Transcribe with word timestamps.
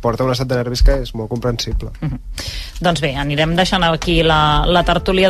porta 0.00 0.24
un 0.24 0.32
estat 0.32 0.48
de 0.48 0.58
nervis 0.60 0.82
que 0.82 1.00
és 1.04 1.14
molt 1.14 1.28
comprensible. 1.30 1.90
Mm 2.00 2.08
-hmm. 2.08 2.18
Doncs 2.80 3.00
bé, 3.00 3.10
anirem 3.14 3.54
deixant 3.56 3.82
aquí 3.84 4.22
la, 4.22 4.64
la 4.64 4.82
tertúlia 4.82 5.28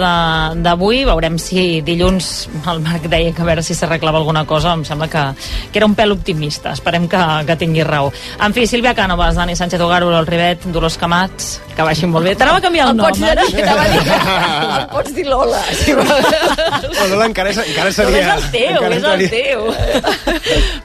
d'avui, 0.55 1.05
veurem 1.05 1.39
si 1.39 1.81
dilluns 1.83 2.49
el 2.71 2.79
Marc 2.81 3.09
deia 3.11 3.33
que 3.35 3.43
a 3.43 3.45
veure 3.45 3.63
si 3.63 3.75
s'arreglava 3.75 4.19
alguna 4.19 4.45
cosa, 4.47 4.73
em 4.73 4.85
sembla 4.85 5.09
que, 5.09 5.25
que 5.73 5.79
era 5.79 5.87
un 5.87 5.97
pèl 5.97 6.13
optimista, 6.13 6.71
esperem 6.71 7.09
que, 7.09 7.19
que 7.47 7.57
tingui 7.57 7.83
raó. 7.83 8.13
En 8.39 8.55
fi, 8.55 8.67
Sílvia 8.67 8.95
Cànovas, 8.95 9.35
Dani 9.35 9.57
Sánchez 9.57 9.81
Ogaro, 9.81 10.13
el 10.17 10.27
Rivet, 10.27 10.65
Dolors 10.67 10.97
Camats, 10.97 11.61
que 11.75 11.83
vagin 11.83 12.11
molt 12.11 12.31
bé. 12.31 12.37
T'anava 12.37 12.59
a 12.59 12.61
canviar 12.61 12.87
el, 12.87 12.93
el 12.93 12.97
nom, 12.97 13.07
pots, 13.07 13.21
eh? 13.21 13.35
el 14.79 14.87
pots 14.95 15.15
dir 15.15 15.27
Lola. 15.27 15.65
Sí, 15.75 15.93
o 15.93 17.09
Lola 17.11 17.27
encara, 17.27 17.51
encara 17.51 17.93
seria... 17.93 18.37
No, 18.37 18.39
és 18.39 18.45
el 18.45 18.51
teu, 18.55 18.79
és 18.93 19.11
el 19.11 19.29
teu. 19.35 19.61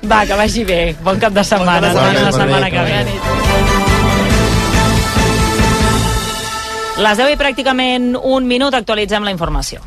Va, 0.10 0.26
que 0.26 0.42
vagi 0.42 0.66
bé. 0.66 0.82
Bon 1.06 1.22
cap 1.22 1.34
de 1.34 1.46
setmana. 1.46 1.94
Bon 1.94 2.02
cap 2.02 2.14
de 2.14 2.32
setmana, 2.32 2.32
la 2.32 2.38
setmana 2.42 2.72
que 2.72 2.82
ve. 2.90 3.75
Les 6.96 7.18
10 7.20 7.34
i 7.34 7.36
pràcticament 7.36 8.14
un 8.16 8.46
minut 8.48 8.76
actualitzem 8.78 9.26
la 9.28 9.36
informació. 9.36 9.84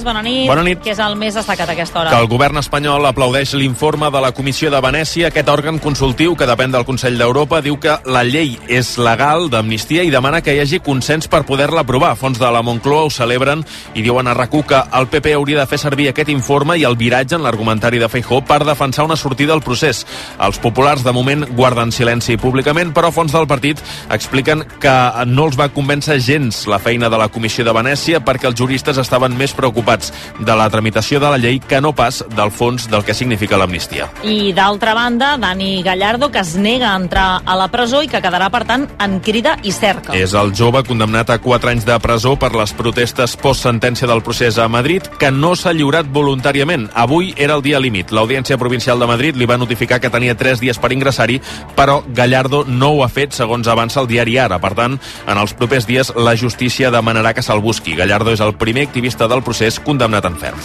Tormos, 0.00 0.04
bona 0.04 0.22
nit. 0.22 0.48
Bona 0.48 0.62
nit. 0.64 0.80
Què 0.82 0.92
és 0.94 1.00
el 1.02 1.16
més 1.18 1.34
destacat 1.36 1.68
a 1.68 1.74
aquesta 1.74 2.00
hora? 2.00 2.12
Que 2.12 2.20
el 2.22 2.28
govern 2.30 2.58
espanyol 2.60 3.04
aplaudeix 3.08 3.52
l'informe 3.58 4.10
de 4.10 4.20
la 4.22 4.32
Comissió 4.32 4.70
de 4.72 4.80
Venècia. 4.80 5.28
Aquest 5.28 5.48
òrgan 5.48 5.80
consultiu, 5.82 6.34
que 6.36 6.48
depèn 6.48 6.72
del 6.72 6.86
Consell 6.88 7.18
d'Europa, 7.20 7.60
diu 7.64 7.76
que 7.80 7.96
la 8.06 8.22
llei 8.24 8.56
és 8.68 8.96
legal 8.98 9.48
d'amnistia 9.52 10.04
i 10.06 10.12
demana 10.12 10.40
que 10.40 10.54
hi 10.54 10.62
hagi 10.62 10.80
consens 10.84 11.28
per 11.28 11.42
poder-la 11.48 11.84
aprovar. 11.84 12.14
Fons 12.16 12.40
de 12.40 12.50
la 12.50 12.62
Moncloa 12.62 13.06
ho 13.06 13.10
celebren 13.12 13.64
i 13.94 14.04
diuen 14.06 14.28
a 14.28 14.34
RAC1 14.36 14.66
que 14.70 14.82
el 15.00 15.08
PP 15.12 15.34
hauria 15.36 15.60
de 15.60 15.68
fer 15.68 15.80
servir 15.80 16.08
aquest 16.10 16.32
informe 16.32 16.78
i 16.78 16.84
el 16.88 16.96
viratge 16.96 17.36
en 17.36 17.44
l'argumentari 17.44 18.00
de 18.00 18.08
Feijó 18.08 18.40
per 18.44 18.62
defensar 18.64 19.04
una 19.04 19.18
sortida 19.20 19.54
al 19.54 19.64
procés. 19.64 20.06
Els 20.40 20.60
populars, 20.62 21.04
de 21.04 21.12
moment, 21.12 21.44
guarden 21.56 21.92
silenci 21.92 22.38
públicament, 22.40 22.94
però 22.96 23.12
fons 23.12 23.32
del 23.32 23.48
partit 23.50 23.80
expliquen 24.10 24.64
que 24.80 24.96
no 25.26 25.48
els 25.48 25.58
va 25.60 25.70
convèncer 25.72 26.20
gens 26.20 26.64
la 26.70 26.80
feina 26.80 27.10
de 27.10 27.18
la 27.18 27.28
Comissió 27.28 27.64
de 27.64 27.74
Venècia 27.74 28.20
perquè 28.24 28.48
els 28.48 28.58
juristes 28.58 28.98
estaven 29.00 29.36
més 29.36 29.52
preocupats 29.56 29.89
de 30.38 30.56
la 30.56 30.68
tramitació 30.70 31.20
de 31.20 31.30
la 31.32 31.38
llei 31.40 31.60
que 31.60 31.80
no 31.80 31.92
pas 31.96 32.22
del 32.36 32.52
fons 32.54 32.88
del 32.90 33.04
que 33.04 33.14
significa 33.14 33.58
l'amnistia. 33.60 34.08
I 34.22 34.52
d'altra 34.56 34.94
banda, 34.94 35.36
Dani 35.40 35.82
Gallardo, 35.82 36.30
que 36.30 36.40
es 36.40 36.54
nega 36.56 36.92
a 36.92 36.96
entrar 36.96 37.42
a 37.44 37.56
la 37.56 37.68
presó 37.72 38.02
i 38.02 38.08
que 38.08 38.22
quedarà, 38.22 38.50
per 38.50 38.64
tant, 38.68 38.86
en 39.00 39.18
crida 39.24 39.56
i 39.62 39.72
cerca. 39.72 40.14
És 40.16 40.34
el 40.38 40.54
jove 40.56 40.82
condemnat 40.86 41.30
a 41.30 41.38
4 41.42 41.72
anys 41.72 41.86
de 41.88 41.98
presó 42.02 42.36
per 42.40 42.52
les 42.56 42.72
protestes 42.76 43.36
post-sentència 43.40 44.08
del 44.10 44.22
procés 44.26 44.58
a 44.58 44.68
Madrid, 44.68 45.06
que 45.20 45.30
no 45.30 45.54
s'ha 45.56 45.74
lliurat 45.76 46.08
voluntàriament. 46.10 46.88
Avui 46.94 47.34
era 47.36 47.56
el 47.58 47.62
dia 47.62 47.80
límit. 47.80 48.10
L'Audiència 48.10 48.58
Provincial 48.58 48.98
de 49.00 49.08
Madrid 49.10 49.36
li 49.36 49.46
va 49.46 49.58
notificar 49.60 50.00
que 50.00 50.10
tenia 50.10 50.36
3 50.36 50.60
dies 50.60 50.78
per 50.80 50.92
ingressar-hi, 50.92 51.40
però 51.76 52.00
Gallardo 52.08 52.64
no 52.66 52.94
ho 52.94 53.04
ha 53.04 53.10
fet, 53.12 53.32
segons 53.36 53.68
avança 53.68 54.00
el 54.00 54.08
diari 54.10 54.38
Ara. 54.38 54.58
Per 54.60 54.72
tant, 54.74 54.98
en 55.26 55.38
els 55.38 55.54
propers 55.54 55.86
dies 55.86 56.12
la 56.16 56.36
justícia 56.36 56.90
demanarà 56.90 57.34
que 57.34 57.44
se'l 57.44 57.62
busqui. 57.62 57.94
Gallardo 57.98 58.32
és 58.34 58.40
el 58.40 58.54
primer 58.58 58.86
activista 58.88 59.28
del 59.28 59.44
procés 59.46 59.69
condemnat 59.78 60.26
en 60.26 60.40
ferm. 60.40 60.58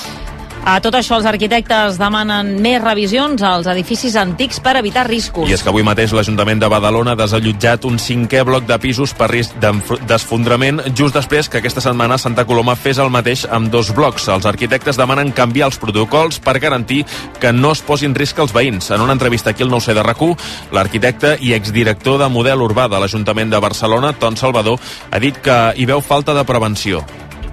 A 0.65 0.79
tot 0.81 0.95
això, 0.97 1.19
els 1.19 1.27
arquitectes 1.29 1.99
demanen 2.01 2.55
més 2.57 2.79
revisions 2.81 3.43
als 3.45 3.67
edificis 3.69 4.15
antics 4.17 4.57
per 4.65 4.71
evitar 4.79 5.03
riscos. 5.05 5.45
I 5.45 5.53
és 5.53 5.61
que 5.61 5.69
avui 5.69 5.83
mateix 5.85 6.09
l'Ajuntament 6.09 6.57
de 6.57 6.69
Badalona 6.73 7.13
ha 7.13 7.19
desallotjat 7.19 7.83
un 7.85 7.99
cinquè 8.01 8.41
bloc 8.47 8.65
de 8.65 8.79
pisos 8.81 9.13
per 9.13 9.27
risc 9.29 9.53
d'esfondrament 9.61 10.81
just 10.97 11.13
després 11.13 11.51
que 11.53 11.59
aquesta 11.61 11.83
setmana 11.85 12.17
Santa 12.17 12.47
Coloma 12.49 12.73
fes 12.73 12.97
el 12.97 13.13
mateix 13.13 13.43
amb 13.45 13.69
dos 13.69 13.91
blocs. 13.93 14.25
Els 14.33 14.47
arquitectes 14.49 14.97
demanen 14.97 15.35
canviar 15.37 15.67
els 15.69 15.77
protocols 15.77 16.41
per 16.41 16.57
garantir 16.57 17.03
que 17.37 17.53
no 17.53 17.75
es 17.77 17.83
posin 17.85 18.17
risc 18.17 18.41
els 18.41 18.55
veïns. 18.55 18.89
En 18.89 19.05
una 19.05 19.13
entrevista 19.13 19.53
aquí 19.53 19.61
al 19.61 19.69
9C 19.69 19.93
de 19.93 20.01
rac 20.01 20.23
l'arquitecte 20.73 21.35
i 21.45 21.53
exdirector 21.53 22.17
de 22.23 22.31
model 22.31 22.65
urbà 22.65 22.87
de 22.89 23.03
l'Ajuntament 23.03 23.53
de 23.53 23.61
Barcelona, 23.61 24.15
Ton 24.17 24.33
Salvador, 24.33 24.81
ha 25.11 25.21
dit 25.21 25.37
que 25.37 25.59
hi 25.77 25.85
veu 25.85 26.01
falta 26.01 26.33
de 26.33 26.47
prevenció 26.47 27.05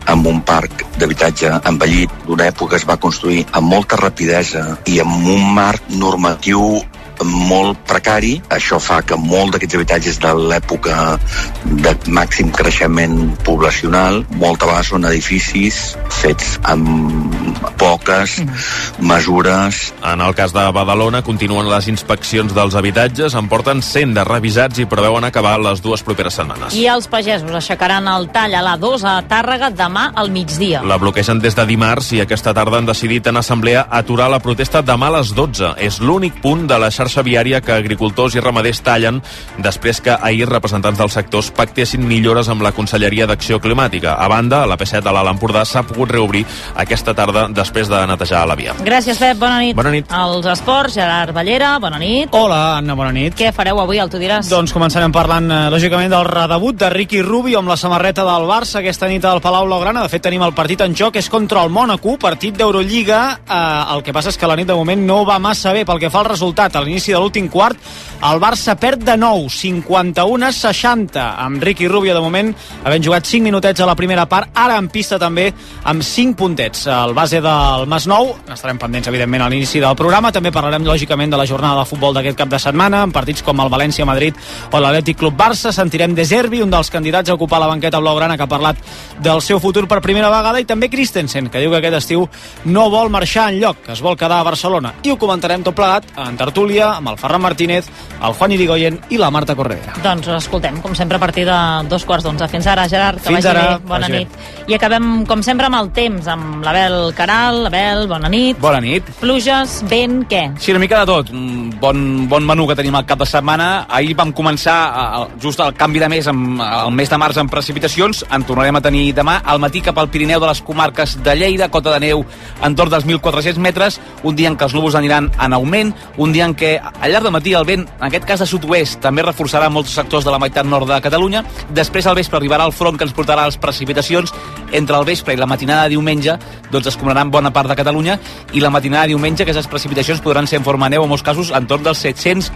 amb 0.06 0.26
un 0.26 0.40
parc 0.46 0.84
d'habitatge 0.98 1.52
envellit 1.70 2.10
d'una 2.26 2.48
època 2.52 2.76
es 2.78 2.86
va 2.88 2.98
construir 3.00 3.44
amb 3.52 3.68
molta 3.74 3.98
rapidesa 4.00 4.64
i 4.86 4.98
amb 5.04 5.28
un 5.36 5.46
marc 5.54 5.90
normatiu 5.90 6.82
molt 7.23 7.78
precari. 7.89 8.37
Això 8.53 8.78
fa 8.83 9.00
que 9.06 9.17
molt 9.21 9.55
d'aquests 9.55 9.77
habitatges 9.78 10.19
de 10.23 10.33
l'època 10.50 11.19
de 11.65 11.93
màxim 12.12 12.50
creixement 12.55 13.17
poblacional, 13.47 14.23
moltes 14.41 14.69
vegades 14.69 14.91
són 14.93 15.06
edificis 15.09 15.81
fets 16.23 16.56
amb 16.71 17.69
poques 17.81 18.39
mm. 18.43 19.06
mesures. 19.09 19.83
En 20.12 20.23
el 20.25 20.34
cas 20.39 20.55
de 20.55 20.65
Badalona 20.75 21.23
continuen 21.27 21.71
les 21.71 21.89
inspeccions 21.93 22.55
dels 22.56 22.77
habitatges, 22.78 23.37
en 23.39 23.49
porten 23.50 23.83
100 23.83 24.17
de 24.17 24.27
revisats 24.27 24.83
i 24.83 24.89
preveuen 24.89 25.25
acabar 25.29 25.59
les 25.62 25.83
dues 25.84 26.03
properes 26.03 26.39
setmanes. 26.39 26.75
I 26.79 26.87
els 26.91 27.09
pagesos 27.11 27.50
aixecaran 27.55 28.09
el 28.11 28.29
tall 28.34 28.56
a 28.59 28.65
la 28.65 28.77
2 28.81 29.06
a 29.06 29.17
Tàrrega 29.31 29.71
demà 29.75 30.09
al 30.19 30.33
migdia. 30.34 30.83
La 30.87 30.99
bloquegen 31.00 31.41
des 31.43 31.56
de 31.59 31.67
dimarts 31.69 32.12
i 32.17 32.23
aquesta 32.25 32.55
tarda 32.56 32.81
han 32.81 32.89
decidit 32.89 33.29
en 33.31 33.39
assemblea 33.41 33.87
aturar 33.91 34.31
la 34.33 34.43
protesta 34.43 34.83
demà 34.83 35.11
a 35.12 35.19
les 35.19 35.34
12. 35.37 35.75
És 35.83 36.00
l'únic 36.00 36.41
punt 36.43 36.67
de 36.71 36.79
la 36.79 36.91
xarxa 36.91 37.01
viària 37.22 37.60
que 37.60 37.72
agricultors 37.72 38.34
i 38.36 38.40
ramaders 38.40 38.82
tallen 38.82 39.22
després 39.58 40.00
que 40.00 40.14
ahir 40.14 40.46
representants 40.48 40.98
dels 40.98 41.12
sectors 41.12 41.50
pactessin 41.50 42.04
millores 42.06 42.48
amb 42.48 42.62
la 42.62 42.72
Conselleria 42.76 43.26
d'Acció 43.26 43.60
Climàtica. 43.60 44.14
A 44.18 44.28
banda, 44.28 44.66
la 44.66 44.76
P7 44.76 45.02
de 45.02 45.12
l'Alt 45.12 45.32
Empordà 45.32 45.64
s'ha 45.64 45.82
pogut 45.86 46.10
reobrir 46.10 46.44
aquesta 46.76 47.14
tarda 47.14 47.48
després 47.48 47.88
de 47.88 48.04
netejar 48.06 48.44
la 48.46 48.56
via. 48.58 48.74
Gràcies, 48.84 49.18
Pep. 49.18 49.38
Bona 49.38 49.58
nit. 49.60 49.76
Bona 49.76 49.90
nit. 49.94 50.10
Els 50.12 50.46
esports, 50.52 50.94
Gerard 50.94 51.34
Ballera, 51.34 51.78
bona 51.78 51.98
nit. 51.98 52.28
Hola, 52.32 52.78
Anna, 52.78 52.94
bona 52.98 53.12
nit. 53.12 53.34
Què 53.38 53.52
fareu 53.54 53.80
avui, 53.80 53.98
el 54.02 54.10
tu 54.10 54.20
diràs? 54.20 54.50
Doncs 54.50 54.74
començarem 54.74 55.12
parlant, 55.12 55.50
eh, 55.50 55.70
lògicament, 55.72 56.10
del 56.12 56.28
redebut 56.28 56.76
de 56.76 56.90
Ricky 56.90 57.22
Rubio 57.22 57.58
amb 57.58 57.69
la 57.69 57.76
samarreta 57.76 58.24
del 58.24 58.46
Barça 58.48 58.80
aquesta 58.80 59.08
nit 59.08 59.24
al 59.24 59.40
Palau 59.40 59.66
Blaugrana. 59.66 60.02
De 60.02 60.08
fet, 60.08 60.22
tenim 60.22 60.42
el 60.42 60.54
partit 60.54 60.80
en 60.80 60.94
joc, 60.94 61.16
és 61.16 61.28
contra 61.28 61.62
el 61.62 61.70
Mónaco, 61.70 62.19
partit 62.19 62.56
d'Eurolliga. 62.56 63.40
Eh, 63.48 63.94
el 63.94 64.02
que 64.02 64.12
passa 64.12 64.30
és 64.30 64.38
que 64.38 64.46
la 64.46 64.56
nit 64.56 64.66
de 64.66 64.74
moment 64.74 65.06
no 65.06 65.24
va 65.24 65.38
massa 65.38 65.72
bé 65.72 65.84
pel 65.84 65.98
que 65.98 66.10
fa 66.10 66.20
al 66.20 66.30
resultat. 66.30 66.76
A 66.76 66.84
l'inici 66.92 67.12
de 67.12 67.19
l'últim 67.19 67.48
quart, 67.48 67.78
el 68.22 68.38
Barça 68.38 68.76
perd 68.78 69.00
de 69.03 69.16
nou, 69.19 69.48
51 69.50 70.44
a 70.47 70.53
60, 70.53 71.22
amb 71.42 71.62
Ricky 71.64 71.88
Rubio 71.88 72.12
de 72.14 72.20
moment 72.22 72.53
havent 72.84 73.03
jugat 73.03 73.26
5 73.26 73.42
minutets 73.42 73.80
a 73.80 73.86
la 73.88 73.97
primera 73.98 74.28
part, 74.30 74.53
ara 74.54 74.76
en 74.78 74.91
pista 74.92 75.19
també 75.19 75.48
amb 75.88 76.04
5 76.04 76.36
puntets. 76.38 76.84
El 76.86 77.16
base 77.16 77.41
del 77.42 77.86
Masnou, 77.91 78.34
estarem 78.52 78.78
pendents 78.78 79.08
evidentment 79.10 79.42
a 79.42 79.48
l'inici 79.50 79.81
del 79.82 79.97
programa, 79.98 80.31
també 80.31 80.52
parlarem 80.52 80.84
lògicament 80.86 81.32
de 81.32 81.41
la 81.41 81.48
jornada 81.48 81.81
de 81.81 81.88
futbol 81.88 82.14
d'aquest 82.14 82.38
cap 82.38 82.52
de 82.52 82.60
setmana, 82.62 83.02
en 83.08 83.14
partits 83.14 83.42
com 83.42 83.64
el 83.64 83.72
València-Madrid 83.72 84.38
o 84.70 84.82
l'Atlètic 84.84 85.19
Club 85.19 85.38
Barça, 85.38 85.72
sentirem 85.72 86.14
De 86.14 86.28
Zerbi, 86.28 86.62
un 86.62 86.70
dels 86.70 86.92
candidats 86.92 87.32
a 87.32 87.38
ocupar 87.38 87.58
la 87.64 87.72
banqueta 87.72 87.98
blaugrana 87.98 88.36
que 88.36 88.44
ha 88.44 88.50
parlat 88.50 88.76
del 89.19 89.42
seu 89.42 89.58
futur 89.58 89.88
per 89.88 90.02
primera 90.04 90.31
vegada, 90.31 90.60
i 90.60 90.69
també 90.69 90.92
Christensen, 90.92 91.48
que 91.48 91.64
diu 91.64 91.72
que 91.72 91.81
aquest 91.81 91.98
estiu 92.02 92.28
no 92.69 92.86
vol 92.92 93.10
marxar 93.10 93.48
en 93.50 93.58
lloc, 93.64 93.82
que 93.86 93.97
es 93.97 94.04
vol 94.04 94.19
quedar 94.20 94.42
a 94.42 94.47
Barcelona. 94.47 94.94
I 95.02 95.10
ho 95.10 95.19
comentarem 95.19 95.64
tot 95.64 95.75
plegat 95.75 96.06
en 96.20 96.38
tertúlia 96.38 96.81
amb 96.88 97.12
el 97.12 97.19
Ferran 97.19 97.43
Martínez, 97.43 97.88
el 98.22 98.34
Juan 98.38 98.53
Irigoyen 98.53 98.98
i 99.10 99.19
la 99.19 99.31
Marta 99.31 99.54
Corredera. 99.59 99.94
Doncs 100.04 100.28
escoltem, 100.37 100.81
com 100.82 100.94
sempre, 100.98 101.16
a 101.16 101.22
partir 101.22 101.44
de 101.47 101.59
dos 101.91 102.04
quarts 102.09 102.25
d'onze. 102.26 102.48
Fins 102.48 102.66
ara, 102.66 102.88
Gerard, 102.88 103.20
que 103.20 103.31
Fins 103.31 103.44
vagi 103.44 103.50
ara, 103.50 103.78
bé. 103.78 103.88
Bona 103.88 104.09
vagi 104.09 104.25
nit. 104.25 104.38
I 104.70 104.76
acabem, 104.78 105.09
com 105.26 105.43
sempre, 105.43 105.66
amb 105.66 105.78
el 105.81 105.91
temps, 105.94 106.28
amb 106.31 106.65
l'Abel 106.65 107.12
Caral. 107.19 107.67
Abel, 107.67 108.06
bona 108.11 108.31
nit. 108.32 108.58
Bona 108.62 108.81
nit. 108.82 109.08
Pluges, 109.20 109.81
vent, 109.90 110.23
què? 110.31 110.44
Sí, 110.58 110.73
una 110.75 110.82
mica 110.82 111.02
de 111.02 111.11
tot. 111.11 111.32
Un 111.34 111.73
bon, 111.81 112.29
bon 112.31 112.46
menú 112.46 112.67
que 112.69 112.76
tenim 112.79 112.94
al 112.99 113.06
cap 113.08 113.23
de 113.23 113.29
setmana. 113.29 113.87
Ahir 113.88 114.14
vam 114.19 114.32
començar 114.37 114.79
a, 114.93 115.26
just 115.43 115.61
al 115.61 115.75
canvi 115.79 116.02
de 116.02 116.08
mes, 116.12 116.29
amb, 116.31 116.61
el 116.62 116.94
mes 116.94 117.11
de 117.11 117.19
març, 117.20 117.40
amb 117.43 117.52
precipitacions. 117.52 118.25
En 118.31 118.46
tornarem 118.49 118.79
a 118.79 118.84
tenir 118.84 119.08
demà. 119.17 119.40
Al 119.44 119.62
matí 119.62 119.82
cap 119.84 119.99
al 119.99 120.11
Pirineu 120.12 120.40
de 120.43 120.50
les 120.50 120.62
comarques 120.62 121.19
de 121.23 121.37
Lleida, 121.37 121.70
cota 121.73 121.94
de 121.96 122.00
neu 122.06 122.25
entorn 122.62 122.93
dels 122.93 123.06
1.400 123.06 123.58
metres. 123.62 124.00
Un 124.23 124.37
dia 124.38 124.50
en 124.50 124.56
què 124.58 124.69
els 124.69 124.75
núvols 124.76 124.96
aniran 124.99 125.31
en 125.38 125.56
augment. 125.58 125.93
Un 126.17 126.32
dia 126.32 126.46
en 126.49 126.56
què 126.56 126.71
al 126.80 127.12
llarg 127.12 127.26
del 127.26 127.34
matí 127.34 127.52
el 127.58 127.66
vent, 127.69 127.84
en 127.98 128.06
aquest 128.08 128.26
cas 128.28 128.42
de 128.42 128.46
sud-oest, 128.48 129.00
també 129.04 129.24
reforçarà 129.24 129.69
molts 129.72 129.94
sectors 129.98 130.24
de 130.24 130.32
la 130.32 130.40
meitat 130.42 130.66
nord 130.69 130.88
de 130.88 131.00
Catalunya. 131.04 131.44
Després 131.74 132.06
al 132.06 132.16
vespre 132.19 132.38
arribarà 132.38 132.66
el 132.69 132.74
front 132.76 132.98
que 132.98 133.04
ens 133.08 133.14
portarà 133.16 133.46
les 133.48 133.58
precipitacions. 133.60 134.32
Entre 134.72 134.96
el 134.96 135.08
vespre 135.08 135.34
i 135.34 135.40
la 135.40 135.48
matinada 135.50 135.88
de 135.88 135.96
diumenge 135.96 136.38
doncs 136.70 136.88
es 136.92 136.96
cobraran 136.96 137.30
bona 137.30 137.52
part 137.52 137.69
de 137.69 137.76
Catalunya 137.76 138.19
i 138.52 138.60
la 138.60 138.70
matinada 138.70 139.04
de 139.06 139.14
diumenge 139.16 139.44
aquestes 139.44 139.69
precipitacions 139.69 140.22
podran 140.24 140.46
ser 140.46 140.60
en 140.60 140.64
forma 140.64 140.88
de 140.88 140.96
neu 140.96 141.04
en 141.04 141.12
molts 141.12 141.24
casos 141.26 141.52
entorn 141.56 141.84
dels 141.84 141.98
700 141.98 142.52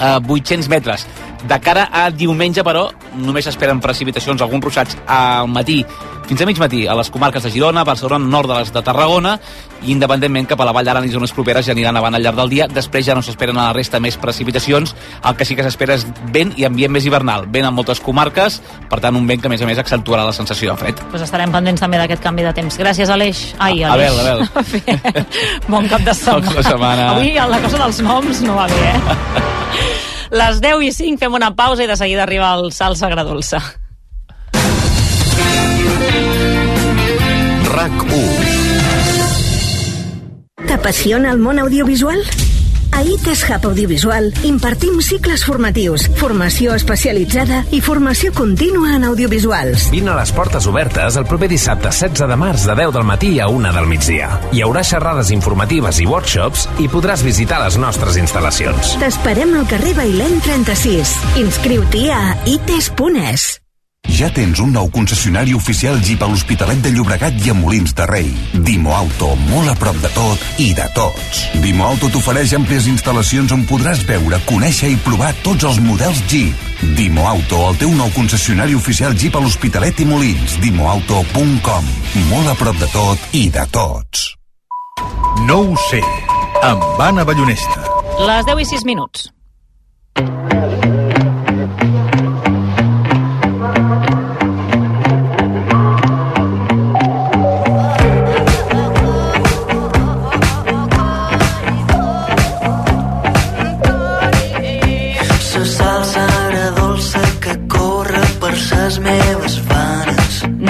eh, 0.00 0.18
800 0.26 0.68
metres. 0.68 1.06
De 1.48 1.58
cara 1.60 1.88
a 1.92 2.08
diumenge, 2.10 2.62
però, 2.62 2.86
només 3.18 3.44
s'esperen 3.48 3.80
precipitacions, 3.82 4.40
alguns 4.42 4.64
ruixats 4.64 4.96
al 5.10 5.48
matí 5.50 5.84
fins 6.22 6.40
a 6.40 6.46
mig 6.46 6.56
matí 6.56 6.84
a 6.86 6.94
les 6.94 7.10
comarques 7.10 7.42
de 7.42 7.50
Girona, 7.50 7.82
Barcelona, 7.84 8.24
nord 8.24 8.48
de 8.48 8.54
les 8.60 8.70
de 8.72 8.80
Tarragona 8.80 9.32
i 9.82 9.90
independentment 9.92 10.46
cap 10.48 10.60
a 10.62 10.64
la 10.64 10.72
Vall 10.72 10.86
d'Aran 10.86 11.04
i 11.04 11.10
zones 11.10 11.32
properes 11.34 11.66
ja 11.66 11.74
aniran 11.74 11.96
avant 11.98 12.14
al 12.14 12.22
llarg 12.22 12.38
del 12.38 12.48
dia. 12.48 12.68
Després 12.70 13.04
ja 13.04 13.16
no 13.18 13.20
s'esperen 13.26 13.58
a 13.58 13.66
la 13.66 13.72
resta 13.74 13.98
més 14.00 14.16
precipitacions. 14.16 14.94
El 15.26 15.34
que 15.36 15.44
sí 15.44 15.56
que 15.58 15.64
s'espera 15.66 15.96
és 15.98 16.06
vent 16.32 16.54
i 16.56 16.64
ambient 16.64 16.94
més 16.94 17.04
hivernal. 17.04 17.48
Vent 17.52 17.66
en 17.66 17.74
moltes 17.74 18.00
comarques, 18.00 18.60
per 18.88 19.00
tant 19.02 19.18
un 19.18 19.26
vent 19.26 19.42
que 19.42 19.50
a 19.50 19.52
més 19.52 19.60
a 19.60 19.66
més 19.66 19.82
accentuarà 19.82 20.24
la 20.24 20.32
sensació 20.32 20.70
de 20.70 20.78
fred. 20.78 21.02
Pues 21.10 21.26
estarem 21.26 21.50
pendents 21.52 21.82
també 21.82 21.98
d'aquest 22.00 22.22
canvi 22.22 22.46
de 22.46 22.54
temps. 22.54 22.78
Gràcies, 22.78 23.10
Aleix. 23.10 23.42
Ai, 23.58 23.82
A- 23.82 23.92
Aleix. 23.92 24.14
Abel, 24.22 24.46
Abel. 24.46 25.26
bon 25.74 25.90
cap 25.90 26.06
de 26.06 26.14
setmana. 26.14 26.38
Bon 26.38 26.48
cap 26.54 26.62
de 26.62 26.68
setmana. 26.70 27.10
Avui 27.16 27.34
la 27.34 27.60
cosa 27.66 27.82
dels 27.82 28.00
noms 28.06 28.40
no 28.46 28.54
va 28.62 28.70
bé, 28.70 28.80
eh? 28.94 30.08
Les 30.32 30.62
10 30.64 30.80
i 30.80 30.92
5 30.96 31.20
fem 31.20 31.34
una 31.36 31.50
pausa 31.52 31.84
i 31.84 31.86
de 31.90 31.96
seguida 32.00 32.22
arriba 32.24 32.54
el 32.56 32.70
salsa 32.72 33.04
agradolça. 33.10 33.60
RAC1 37.68 38.16
T'apassiona 40.70 41.34
el 41.36 41.38
món 41.44 41.60
audiovisual? 41.60 42.24
A 42.92 43.02
ITES 43.02 43.44
Hub 43.48 43.66
Audiovisual 43.66 44.30
impartim 44.44 45.00
cicles 45.00 45.44
formatius, 45.48 46.06
formació 46.20 46.76
especialitzada 46.76 47.62
i 47.72 47.80
formació 47.80 48.32
contínua 48.36 48.96
en 48.96 49.06
audiovisuals. 49.08 49.88
Vine 49.94 50.12
a 50.12 50.18
les 50.20 50.32
portes 50.36 50.68
obertes 50.68 51.16
el 51.16 51.26
proper 51.26 51.48
dissabte 51.52 51.88
16 51.88 52.28
de 52.28 52.38
març 52.38 52.66
de 52.68 52.76
10 52.78 52.92
del 52.98 53.08
matí 53.08 53.32
a 53.40 53.48
1 53.48 53.72
del 53.78 53.88
migdia. 53.90 54.28
Hi 54.52 54.62
haurà 54.66 54.84
xerrades 54.84 55.32
informatives 55.32 56.02
i 56.04 56.06
workshops 56.10 56.68
i 56.84 56.90
podràs 56.92 57.24
visitar 57.24 57.62
les 57.64 57.80
nostres 57.80 58.20
instal·lacions. 58.20 58.96
T'esperem 59.00 59.56
al 59.56 59.66
carrer 59.70 59.96
Bailèn 59.98 60.38
36. 60.44 61.16
Inscriu-t'hi 61.46 62.08
a 62.12 62.22
ites.es. 62.58 63.61
Ja 64.12 64.28
tens 64.28 64.60
un 64.60 64.74
nou 64.76 64.90
concessionari 64.92 65.54
oficial 65.56 65.96
Jeep 66.04 66.20
a 66.20 66.26
l'Hospitalet 66.28 66.82
de 66.84 66.90
Llobregat 66.92 67.38
i 67.46 67.48
a 67.48 67.54
Molins 67.56 67.94
de 67.96 68.04
Rei. 68.10 68.28
Dimo 68.52 68.92
Auto, 68.92 69.30
molt 69.48 69.72
a 69.72 69.76
prop 69.80 69.96
de 70.02 70.10
tot 70.12 70.60
i 70.60 70.68
de 70.76 70.84
tots. 70.92 71.40
Dimo 71.64 71.86
Auto 71.88 72.10
t'ofereix 72.12 72.52
àmplies 72.58 72.90
instal·lacions 72.92 73.54
on 73.56 73.64
podràs 73.70 74.04
veure, 74.04 74.36
conèixer 74.44 74.92
i 74.92 75.00
provar 75.00 75.32
tots 75.46 75.64
els 75.64 75.80
models 75.80 76.20
Jeep. 76.28 76.68
Dimo 76.98 77.24
Auto, 77.30 77.62
el 77.70 77.80
teu 77.80 77.94
nou 77.96 78.12
concessionari 78.12 78.76
oficial 78.76 79.16
Jeep 79.16 79.38
a 79.38 79.40
l'Hospitalet 79.40 80.04
i 80.04 80.08
Molins. 80.12 80.58
Dimoauto.com. 80.60 81.92
Molt 82.28 82.52
a 82.52 82.56
prop 82.60 82.76
de 82.82 82.92
tot 82.92 83.36
i 83.38 83.46
de 83.54 83.64
tots. 83.72 84.28
No 85.48 85.62
ho 85.64 85.76
sé, 85.88 86.02
amb 86.60 87.00
Anna 87.00 87.24
Ballonesta. 87.24 87.86
Les 88.20 88.44
10 88.50 88.60
i 88.60 88.68
6 88.76 88.84
minuts. 88.92 89.30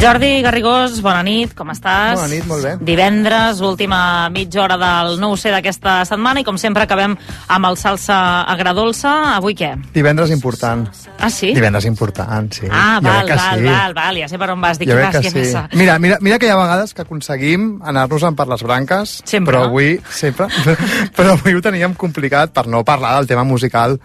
Jordi 0.02 0.40
Garrigós, 0.42 0.96
bona 0.98 1.20
nit, 1.22 1.52
com 1.54 1.68
estàs? 1.70 2.16
Bona 2.18 2.26
nit, 2.26 2.42
molt 2.50 2.64
bé. 2.66 2.72
Divendres, 2.82 3.60
última 3.62 4.26
mitja 4.34 4.64
hora 4.64 4.74
del 4.74 5.12
no 5.22 5.28
ho 5.30 5.36
sé 5.38 5.52
d'aquesta 5.54 6.00
setmana 6.08 6.42
i 6.42 6.46
com 6.48 6.56
sempre 6.58 6.82
acabem 6.82 7.12
amb 7.14 7.68
el 7.68 7.78
salsa 7.78 8.16
agradolça. 8.50 9.12
Avui 9.36 9.54
què? 9.54 9.68
Divendres 9.94 10.32
important. 10.34 10.88
Ah, 11.22 11.30
sí? 11.30 11.52
Divendres 11.54 11.86
important, 11.86 12.50
sí. 12.50 12.66
Ah, 12.66 12.96
Jo 12.98 13.06
val, 13.06 13.30
que 13.30 13.36
val, 13.38 13.62
sí. 13.62 13.68
val, 13.70 13.94
val, 13.94 14.18
ja 14.24 14.26
sé 14.32 14.42
per 14.42 14.50
on 14.56 14.66
vas. 14.66 14.82
Dic, 14.82 14.90
Jo 14.90 14.96
que 14.98 15.04
crec 15.04 15.12
que 15.12 15.20
gràcia 15.20 15.34
sí. 15.36 15.38
missa. 15.38 15.62
Mira, 15.78 16.00
mira, 16.02 16.18
mira 16.20 16.40
que 16.42 16.50
hi 16.50 16.50
ha 16.50 16.58
vegades 16.58 16.96
que 16.98 17.06
aconseguim 17.06 17.70
anar-nos-en 17.86 18.34
per 18.34 18.48
les 18.50 18.66
branques, 18.66 19.14
Sempre. 19.22 19.52
però 19.54 19.68
avui, 19.70 20.00
sempre, 20.10 20.50
però 21.16 21.38
avui 21.38 21.54
ho 21.54 21.62
teníem 21.62 21.94
complicat 21.94 22.50
per 22.50 22.66
no 22.66 22.82
parlar 22.82 23.20
del 23.20 23.30
tema 23.30 23.46
musical 23.46 24.00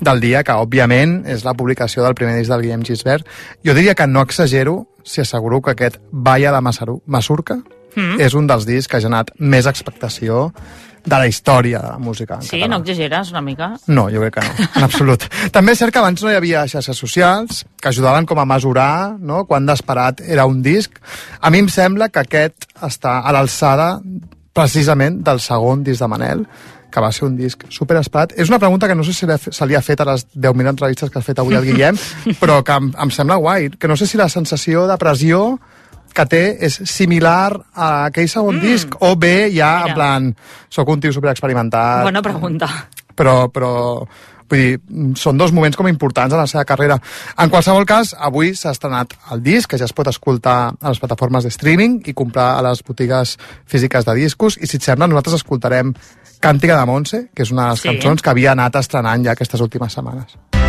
del 0.00 0.20
dia, 0.20 0.42
que 0.42 0.52
òbviament 0.52 1.24
és 1.28 1.44
la 1.44 1.54
publicació 1.54 2.02
del 2.02 2.14
primer 2.14 2.36
disc 2.38 2.50
del 2.50 2.62
Guillem 2.62 2.82
Gisbert. 2.82 3.26
Jo 3.64 3.74
diria 3.74 3.94
que 3.94 4.06
no 4.06 4.22
exagero 4.22 4.86
si 5.04 5.20
asseguro 5.20 5.60
que 5.62 5.72
aquest 5.72 5.98
de 6.10 6.60
Masaru, 6.60 7.02
Masurca 7.06 7.58
Mm. 7.96 8.20
és 8.20 8.34
un 8.34 8.46
dels 8.46 8.64
discs 8.66 8.86
que 8.86 8.98
ha 8.98 9.00
generat 9.00 9.32
més 9.38 9.66
expectació 9.66 10.52
de 11.04 11.16
la 11.18 11.26
història 11.26 11.80
de 11.80 11.88
la 11.88 11.98
música 11.98 12.36
Sí, 12.40 12.60
català. 12.60 12.68
no 12.68 12.76
exageres 12.84 13.30
una 13.32 13.40
mica? 13.40 13.72
No, 13.88 14.08
jo 14.08 14.20
crec 14.20 14.34
que 14.34 14.40
no, 14.46 14.68
en 14.76 14.84
absolut. 14.84 15.24
També 15.50 15.72
és 15.72 15.78
cert 15.80 15.92
que 15.92 15.98
abans 15.98 16.22
no 16.22 16.30
hi 16.30 16.36
havia 16.36 16.68
xarxes 16.68 16.96
socials 16.96 17.64
que 17.82 17.88
ajudaven 17.88 18.26
com 18.26 18.38
a 18.38 18.44
mesurar 18.44 19.16
no, 19.18 19.44
quan 19.44 19.66
d'esperat 19.66 20.20
era 20.20 20.46
un 20.46 20.62
disc. 20.62 21.00
A 21.40 21.50
mi 21.50 21.58
em 21.58 21.68
sembla 21.68 22.10
que 22.10 22.20
aquest 22.20 22.68
està 22.80 23.22
a 23.26 23.32
l'alçada 23.32 24.00
precisament 24.52 25.20
del 25.24 25.40
segon 25.40 25.82
disc 25.82 26.00
de 26.00 26.08
Manel, 26.08 26.46
que 26.90 27.02
va 27.02 27.12
ser 27.12 27.26
un 27.28 27.36
disc 27.38 27.64
superesperat. 27.70 28.34
És 28.36 28.50
una 28.52 28.58
pregunta 28.58 28.88
que 28.88 28.96
no 28.98 29.04
sé 29.06 29.14
si 29.14 29.26
se 29.26 29.66
li 29.66 29.76
ha 29.78 29.82
fet 29.82 30.00
a 30.00 30.08
les 30.12 30.26
10.000 30.34 30.72
entrevistes 30.74 31.10
que 31.10 31.20
ha 31.20 31.24
fet 31.24 31.38
avui 31.38 31.58
el 31.58 31.66
Guillem, 31.68 31.98
però 32.42 32.60
que 32.66 32.78
em, 32.78 32.90
em 32.92 33.12
sembla 33.14 33.38
guai, 33.40 33.70
que 33.78 33.88
no 33.88 33.96
sé 33.96 34.06
si 34.10 34.20
la 34.20 34.28
sensació 34.28 34.86
de 34.90 34.98
pressió 35.00 35.58
que 36.14 36.26
té 36.26 36.42
és 36.66 36.80
similar 36.90 37.54
a 37.74 37.90
aquell 38.08 38.28
segon 38.30 38.58
mm. 38.58 38.64
disc, 38.64 38.96
o 39.00 39.14
bé 39.16 39.50
ja, 39.54 39.70
Mira. 39.84 39.86
en 39.86 39.94
plan, 39.94 40.28
sóc 40.72 40.90
un 40.90 41.00
tio 41.00 41.14
superexperimentat, 41.14 42.02
Bona 42.08 42.22
pregunta. 42.22 42.68
però, 43.14 43.46
però 43.52 43.72
vull 44.50 44.58
dir, 44.58 44.78
són 45.14 45.38
dos 45.38 45.52
moments 45.54 45.78
com 45.78 45.88
importants 45.88 46.34
en 46.34 46.40
la 46.40 46.48
seva 46.50 46.64
carrera. 46.66 46.98
En 47.38 47.52
qualsevol 47.52 47.86
cas, 47.86 48.14
avui 48.18 48.54
s'ha 48.58 48.72
estrenat 48.74 49.14
el 49.30 49.42
disc, 49.44 49.70
que 49.70 49.78
ja 49.78 49.86
es 49.86 49.94
pot 49.94 50.10
escoltar 50.10 50.58
a 50.74 50.88
les 50.88 50.98
plataformes 50.98 51.46
de 51.46 51.52
streaming 51.54 52.00
i 52.10 52.16
comprar 52.18 52.56
a 52.56 52.64
les 52.66 52.82
botigues 52.86 53.36
físiques 53.70 54.08
de 54.08 54.16
discos, 54.18 54.58
i 54.58 54.66
si 54.66 54.80
et 54.80 54.86
sembla, 54.86 55.06
nosaltres 55.06 55.40
escoltarem 55.40 55.94
Càntica 56.40 56.78
de 56.78 56.86
Montse, 56.88 57.26
que 57.34 57.44
és 57.44 57.50
una 57.52 57.64
de 57.64 57.70
les 57.74 57.80
Sí. 57.82 57.88
cançons 57.88 58.22
que 58.22 58.30
havia 58.30 58.52
anat 58.52 58.76
estrenant 58.80 59.24
ja 59.24 59.32
aquestes 59.32 59.60
últimes 59.60 59.92
setmanes. 59.92 60.59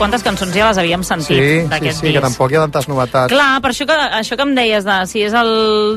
Quantes 0.00 0.24
cançons 0.24 0.56
ja 0.56 0.70
les 0.70 0.80
havíem 0.80 1.04
sentit 1.04 1.36
Sí, 1.36 1.36
sí, 1.60 1.68
d'aquest 1.68 2.00
sí, 2.00 2.06
que 2.08 2.14
disc. 2.14 2.24
tampoc 2.24 2.52
hi 2.52 2.58
ha 2.58 2.64
tantes 2.64 2.88
novetats. 2.88 3.32
Clar, 3.34 3.52
per 3.60 3.74
això 3.74 3.86
que, 3.88 4.00
això 4.20 4.38
que 4.38 4.46
em 4.48 4.56
deies 4.56 4.88
de 4.88 4.98
si 5.10 5.24
és 5.26 5.36
el 5.36 5.52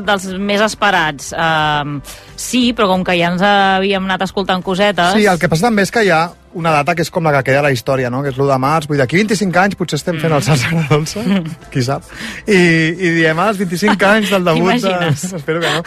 dels 0.06 0.30
més 0.52 0.64
esperats, 0.66 1.32
um, 1.34 1.98
sí, 2.36 2.66
però 2.76 2.90
com 2.92 3.06
que 3.08 3.16
ja 3.20 3.32
ens 3.32 3.44
havíem 3.48 4.04
anat 4.10 4.28
escoltant 4.28 4.64
cosetes... 4.66 5.16
Sí, 5.16 5.28
el 5.30 5.40
que 5.40 5.52
passa 5.52 5.70
també 5.70 5.88
és 5.88 5.94
que 5.94 6.04
hi 6.04 6.12
ha 6.12 6.26
una 6.54 6.70
data 6.70 6.94
que 6.94 7.02
és 7.02 7.10
com 7.10 7.26
la 7.26 7.32
que 7.34 7.48
queda 7.48 7.64
a 7.64 7.66
la 7.66 7.72
història, 7.74 8.12
no? 8.14 8.22
que 8.22 8.30
és 8.30 8.38
l'1 8.38 8.52
de 8.52 8.60
març. 8.62 8.86
Vull 8.90 9.00
dir, 9.00 9.02
d'aquí 9.02 9.18
25 9.24 9.62
anys 9.64 9.80
potser 9.80 9.98
estem 9.98 10.20
fent 10.22 10.36
el 10.36 10.44
salsa 10.46 10.70
agradolça, 10.70 11.24
qui 11.74 11.82
sap. 11.82 12.06
I, 12.46 12.60
I 12.60 13.14
diem, 13.18 13.40
ah, 13.40 13.50
els 13.50 13.62
25 13.64 14.10
anys 14.12 14.34
del 14.36 14.46
debut... 14.52 14.84
De... 14.84 15.12
Espero 15.40 15.64
que 15.64 15.72
no. 15.74 15.82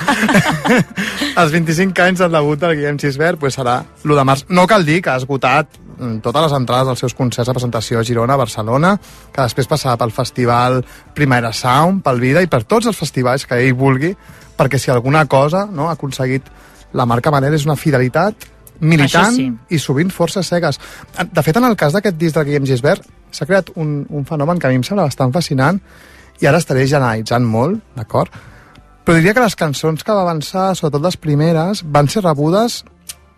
els 1.44 1.54
25 1.54 2.06
anys 2.08 2.24
del 2.24 2.38
debut 2.40 2.64
del 2.64 2.78
Guillem 2.80 2.98
Gisbert 2.98 3.38
pues, 3.44 3.60
serà 3.60 3.82
l'1 4.02 4.18
de 4.18 4.26
març. 4.32 4.46
No 4.50 4.66
cal 4.66 4.88
dir 4.88 5.02
que 5.04 5.14
ha 5.14 5.20
esgotat 5.22 5.84
totes 6.22 6.42
les 6.42 6.54
entrades 6.56 6.90
dels 6.90 7.02
seus 7.04 7.14
concerts 7.16 7.48
a 7.48 7.54
presentació 7.56 8.00
a 8.00 8.04
Girona, 8.04 8.34
a 8.36 8.40
Barcelona, 8.40 8.94
que 9.32 9.42
després 9.42 9.68
passarà 9.70 9.96
pel 10.00 10.12
festival 10.14 10.82
Primera 11.16 11.52
Sound, 11.56 12.02
pel 12.04 12.20
Vida 12.20 12.42
i 12.44 12.50
per 12.52 12.64
tots 12.64 12.90
els 12.90 12.98
festivals 12.98 13.46
que 13.46 13.58
ell 13.62 13.76
vulgui, 13.78 14.12
perquè 14.56 14.80
si 14.80 14.90
alguna 14.92 15.26
cosa 15.26 15.66
no, 15.66 15.88
ha 15.88 15.96
aconseguit 15.96 16.48
la 16.96 17.06
marca 17.06 17.32
Manel 17.32 17.56
és 17.56 17.66
una 17.66 17.76
fidelitat 17.76 18.48
militant 18.80 19.32
Això 19.32 19.36
sí. 19.36 19.48
i 19.72 19.78
sovint 19.80 20.10
força 20.12 20.42
cegues. 20.44 20.78
De 21.16 21.42
fet, 21.42 21.56
en 21.56 21.64
el 21.64 21.76
cas 21.80 21.96
d'aquest 21.96 22.18
disc 22.20 22.36
del 22.36 22.48
Guillem 22.48 22.66
Gisbert, 22.68 23.06
s'ha 23.32 23.48
creat 23.48 23.72
un, 23.76 24.02
un 24.10 24.26
fenomen 24.28 24.60
que 24.60 24.68
a 24.68 24.72
mi 24.72 24.80
em 24.80 24.84
sembla 24.86 25.08
bastant 25.08 25.32
fascinant 25.32 25.80
i 26.40 26.48
ara 26.48 26.60
estaré 26.60 26.84
generalitzant 26.84 27.46
molt, 27.48 27.80
d'acord? 27.96 28.32
Però 29.06 29.16
diria 29.16 29.32
que 29.36 29.44
les 29.44 29.56
cançons 29.56 30.02
que 30.02 30.12
va 30.12 30.24
avançar, 30.26 30.74
sobretot 30.74 31.04
les 31.04 31.16
primeres, 31.16 31.84
van 31.84 32.10
ser 32.12 32.24
rebudes 32.24 32.82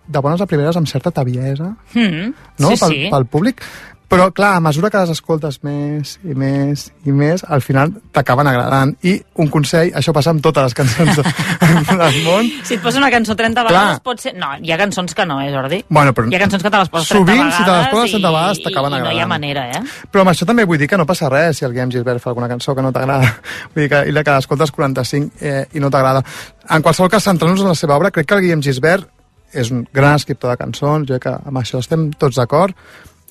de 0.08 0.18
bones 0.24 0.40
a 0.40 0.46
primeres 0.46 0.76
amb 0.76 0.88
certa 0.88 1.10
taviesa, 1.12 1.74
Mm, 1.94 2.32
no? 2.58 2.68
sí, 2.72 2.76
pel, 2.80 2.90
sí. 2.96 3.06
pel 3.12 3.26
públic. 3.26 3.62
Però, 4.08 4.30
clar, 4.32 4.54
a 4.56 4.60
mesura 4.64 4.88
que 4.88 4.96
les 4.96 5.10
escoltes 5.12 5.58
més 5.68 6.14
i 6.24 6.32
més 6.32 6.86
i 7.04 7.12
més, 7.12 7.42
al 7.44 7.60
final 7.60 7.90
t'acaben 8.10 8.48
agradant. 8.48 8.94
I 9.04 9.18
un 9.36 9.50
consell, 9.52 9.90
això 9.92 10.14
passa 10.16 10.30
amb 10.32 10.40
totes 10.40 10.64
les 10.64 10.72
cançons 10.78 11.18
del 12.00 12.16
món. 12.24 12.48
Si 12.64 12.78
et 12.78 12.80
posa 12.80 13.02
una 13.02 13.10
cançó 13.12 13.36
30 13.36 13.60
Clar. 13.60 13.68
vegades, 13.68 14.00
pot 14.00 14.22
ser... 14.24 14.32
No, 14.40 14.54
hi 14.64 14.72
ha 14.72 14.78
cançons 14.80 15.12
que 15.12 15.26
no, 15.28 15.36
eh, 15.44 15.50
Jordi? 15.52 15.82
Bueno, 15.90 16.14
però 16.16 16.24
Hi 16.32 16.38
ha 16.38 16.40
cançons 16.40 16.64
que 16.64 16.70
te 16.72 16.80
les 16.80 16.88
poses 16.88 17.10
30 17.12 17.20
sovint, 17.20 17.42
vegades 17.44 17.58
si 17.58 17.64
te 17.68 17.76
les 17.76 17.90
poses 17.92 18.10
30 18.16 18.18
i- 18.18 18.32
vegades, 18.32 18.62
t'acaben 18.64 18.88
i 18.88 18.96
no 18.96 18.96
hi 18.96 19.02
ha 19.02 19.10
agradant. 19.10 19.28
manera, 19.34 19.66
eh? 19.76 19.82
Però 20.10 20.24
amb 20.24 20.32
això 20.32 20.48
també 20.48 20.64
vull 20.64 20.80
dir 20.80 20.88
que 20.88 20.96
no 20.96 21.04
passa 21.04 21.28
res 21.28 21.60
si 21.60 21.66
el 21.68 21.76
Guillem 21.76 21.92
Gisbert 21.92 22.24
fa 22.24 22.30
alguna 22.32 22.48
cançó 22.48 22.74
que 22.74 22.80
no 22.88 22.92
t'agrada. 22.96 23.28
Vull 23.74 23.82
dir 23.84 23.90
que, 23.92 24.02
i 24.08 24.16
la 24.16 24.24
que 24.24 24.38
l'escoltes 24.38 24.72
45 24.72 25.36
eh, 25.44 25.66
i 25.76 25.80
no 25.84 25.90
t'agrada. 25.92 26.24
En 26.70 26.80
qualsevol 26.80 27.10
cas, 27.12 27.28
centrant-nos 27.28 27.60
en 27.60 27.68
la 27.68 27.76
seva 27.76 28.00
obra, 28.00 28.10
crec 28.10 28.24
que 28.26 28.40
el 28.40 28.46
Guillem 28.46 28.62
Gisbert 28.64 29.04
és 29.52 29.70
un 29.70 29.86
gran 29.94 30.14
escriptor 30.16 30.50
de 30.50 30.56
cançons, 30.60 31.06
jo 31.08 31.18
crec 31.18 31.28
que 31.28 31.48
amb 31.48 31.58
això 31.62 31.78
estem 31.80 32.10
tots 32.12 32.36
d'acord. 32.36 32.74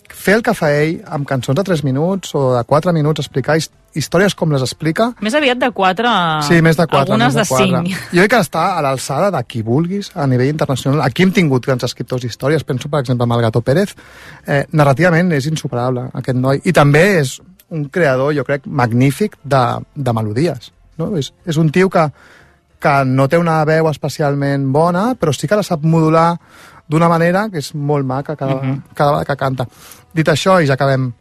Fer 0.07 0.37
el 0.37 0.41
que 0.41 0.53
fa 0.55 0.69
ell 0.71 1.01
amb 1.13 1.27
cançons 1.27 1.55
de 1.57 1.63
3 1.67 1.83
minuts 1.83 2.31
o 2.35 2.53
de 2.55 2.61
4 2.63 2.93
minuts, 2.95 3.19
explicar 3.19 3.57
his- 3.59 3.69
històries 3.93 4.33
com 4.35 4.51
les 4.51 4.61
explica, 4.61 5.09
Més 5.21 5.33
aviat 5.35 5.57
de 5.59 5.69
4 5.71 6.07
Sí, 6.47 6.61
més 6.61 6.77
de 6.77 6.85
4. 6.87 6.99
Algunes 7.13 7.35
més 7.35 7.35
de, 7.35 7.41
de 7.41 7.47
4. 7.47 7.81
5. 7.89 8.05
Jo 8.13 8.21
crec 8.21 8.31
que 8.31 8.39
està 8.39 8.77
a 8.77 8.81
l'alçada 8.81 9.29
de 9.31 9.43
qui 9.43 9.61
vulguis 9.61 10.11
a 10.15 10.25
nivell 10.27 10.47
internacional. 10.49 11.01
Aquí 11.01 11.23
hem 11.23 11.31
tingut 11.35 11.65
grans 11.65 11.83
escriptors 11.83 12.21
d'històries, 12.23 12.63
penso 12.63 12.89
per 12.89 13.01
exemple 13.01 13.25
en 13.25 13.31
el 13.31 13.41
Gato 13.41 13.61
Pérez. 13.61 13.95
Eh, 14.47 14.65
narrativament 14.71 15.31
és 15.33 15.45
insuperable 15.45 16.07
aquest 16.13 16.37
noi. 16.37 16.61
I 16.63 16.71
també 16.73 17.19
és 17.19 17.41
un 17.69 17.85
creador, 17.89 18.33
jo 18.33 18.45
crec, 18.47 18.65
magnífic 18.65 19.35
de, 19.43 19.63
de 19.93 20.13
melodies. 20.13 20.71
No? 20.97 21.11
És, 21.17 21.33
és 21.45 21.57
un 21.57 21.69
tio 21.69 21.89
que, 21.89 22.07
que 22.79 23.05
no 23.05 23.27
té 23.27 23.37
una 23.37 23.63
veu 23.65 23.87
especialment 23.89 24.71
bona, 24.71 25.15
però 25.15 25.33
sí 25.33 25.47
que 25.47 25.55
la 25.55 25.63
sap 25.63 25.83
modular 25.83 26.35
d'una 26.87 27.09
manera 27.09 27.47
que 27.51 27.57
és 27.59 27.73
molt 27.75 28.05
maca 28.05 28.35
cada, 28.35 28.55
uh 28.55 28.63
Mhm. 28.63 28.71
-huh. 28.75 28.93
cada 28.93 29.11
vegada 29.11 29.25
que 29.25 29.35
canta. 29.37 29.67
Dit 30.13 30.27
això, 30.27 30.61
i 30.63 30.67
ja 30.67 30.73
acabem 30.73 31.11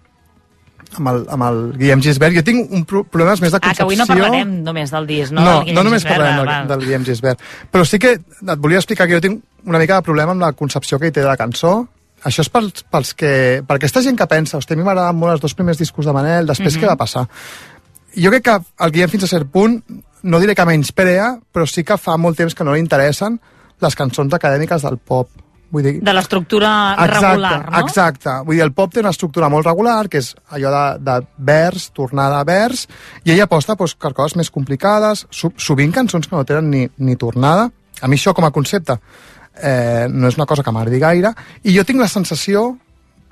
amb 0.99 1.09
el, 1.09 1.27
amb 1.29 1.43
el 1.43 1.73
Guillem 1.77 2.01
Gisbert, 2.01 2.35
jo 2.37 2.43
tinc 2.45 2.71
un 2.73 2.85
pro 2.85 3.03
problemes 3.05 3.41
més 3.41 3.51
de 3.53 3.57
Ah, 3.57 3.61
que 3.61 3.67
concepció... 3.69 3.85
avui 3.85 3.97
no 3.97 4.07
parlarem 4.07 4.63
només 4.63 4.91
del 4.91 5.07
disc, 5.07 5.33
no? 5.33 5.41
No, 5.43 5.65
del 5.65 5.75
no, 5.75 5.83
només 5.83 6.03
Gisbert, 6.03 6.21
parlarem 6.23 6.69
del, 6.69 6.79
del 6.79 6.87
Guillem 6.87 7.05
Gisbert. 7.05 7.41
Però 7.73 7.85
sí 7.85 7.99
que 7.99 8.13
et 8.13 8.59
volia 8.59 8.79
explicar 8.79 9.07
que 9.09 9.15
jo 9.15 9.21
tinc 9.21 9.43
una 9.65 9.79
mica 9.79 9.97
de 9.97 10.03
problema 10.03 10.33
amb 10.33 10.41
la 10.41 10.53
concepció 10.53 10.99
que 10.99 11.09
hi 11.09 11.13
té 11.13 11.21
de 11.21 11.27
la 11.27 11.37
cançó. 11.37 11.89
Això 12.25 12.41
és 12.41 12.49
pels, 12.49 12.85
pels 12.91 13.15
que, 13.15 13.63
per 13.67 13.77
aquesta 13.77 14.01
gent 14.03 14.17
que 14.17 14.27
pensa, 14.27 14.57
hosti, 14.59 14.75
a 14.75 14.77
mi 14.77 14.85
m'agraden 14.85 15.17
molt 15.17 15.33
els 15.33 15.41
dos 15.41 15.55
primers 15.55 15.79
discos 15.79 16.07
de 16.07 16.13
Manel, 16.13 16.47
després 16.47 16.75
Mhm. 16.77 16.83
què 16.83 16.87
va 16.89 16.97
passar? 16.97 17.29
Jo 18.17 18.31
crec 18.31 18.43
que 18.45 18.59
el 18.85 18.91
Guillem 18.93 19.11
fins 19.11 19.25
a 19.25 19.27
cert 19.27 19.51
punt, 19.51 19.83
no 20.27 20.41
diré 20.43 20.55
que 20.59 20.67
menysprea, 20.67 21.33
però 21.55 21.67
sí 21.71 21.85
que 21.87 21.97
fa 22.01 22.17
molt 22.21 22.39
temps 22.41 22.55
que 22.55 22.67
no 22.67 22.75
li 22.75 22.83
interessen 22.83 23.39
les 23.83 23.97
cançons 23.97 24.33
acadèmiques 24.35 24.85
del 24.87 24.99
pop. 24.99 25.31
Vull 25.75 25.83
dir, 25.83 25.95
De 26.05 26.13
l'estructura 26.15 26.71
regular, 27.11 27.57
no? 27.67 27.81
Exacte. 27.81 28.31
Vull 28.47 28.55
dir, 28.55 28.63
el 28.65 28.73
pop 28.75 28.93
té 28.95 29.03
una 29.03 29.11
estructura 29.15 29.49
molt 29.51 29.67
regular, 29.67 30.07
que 30.09 30.23
és 30.23 30.31
allò 30.55 30.71
de, 30.73 30.85
de 31.09 31.17
vers, 31.49 31.89
tornada 31.97 32.39
a 32.41 32.47
vers, 32.47 32.87
i 33.25 33.35
ella 33.35 33.49
aposta 33.51 33.75
doncs, 33.75 33.97
per 33.99 34.13
coses 34.15 34.39
més 34.39 34.53
complicades, 34.55 35.27
so, 35.31 35.51
sovint 35.59 35.95
cançons 35.95 36.31
que 36.31 36.37
no 36.37 36.47
tenen 36.47 36.71
ni, 36.71 36.85
ni 36.99 37.19
tornada. 37.19 37.67
A 38.01 38.09
mi 38.09 38.19
això, 38.19 38.35
com 38.37 38.47
a 38.47 38.53
concepte, 38.55 38.99
eh, 39.59 40.07
no 40.09 40.31
és 40.31 40.39
una 40.39 40.47
cosa 40.47 40.63
que 40.63 40.73
m'agradi 40.73 41.03
gaire, 41.03 41.35
i 41.65 41.75
jo 41.75 41.85
tinc 41.89 42.01
la 42.01 42.11
sensació 42.13 42.69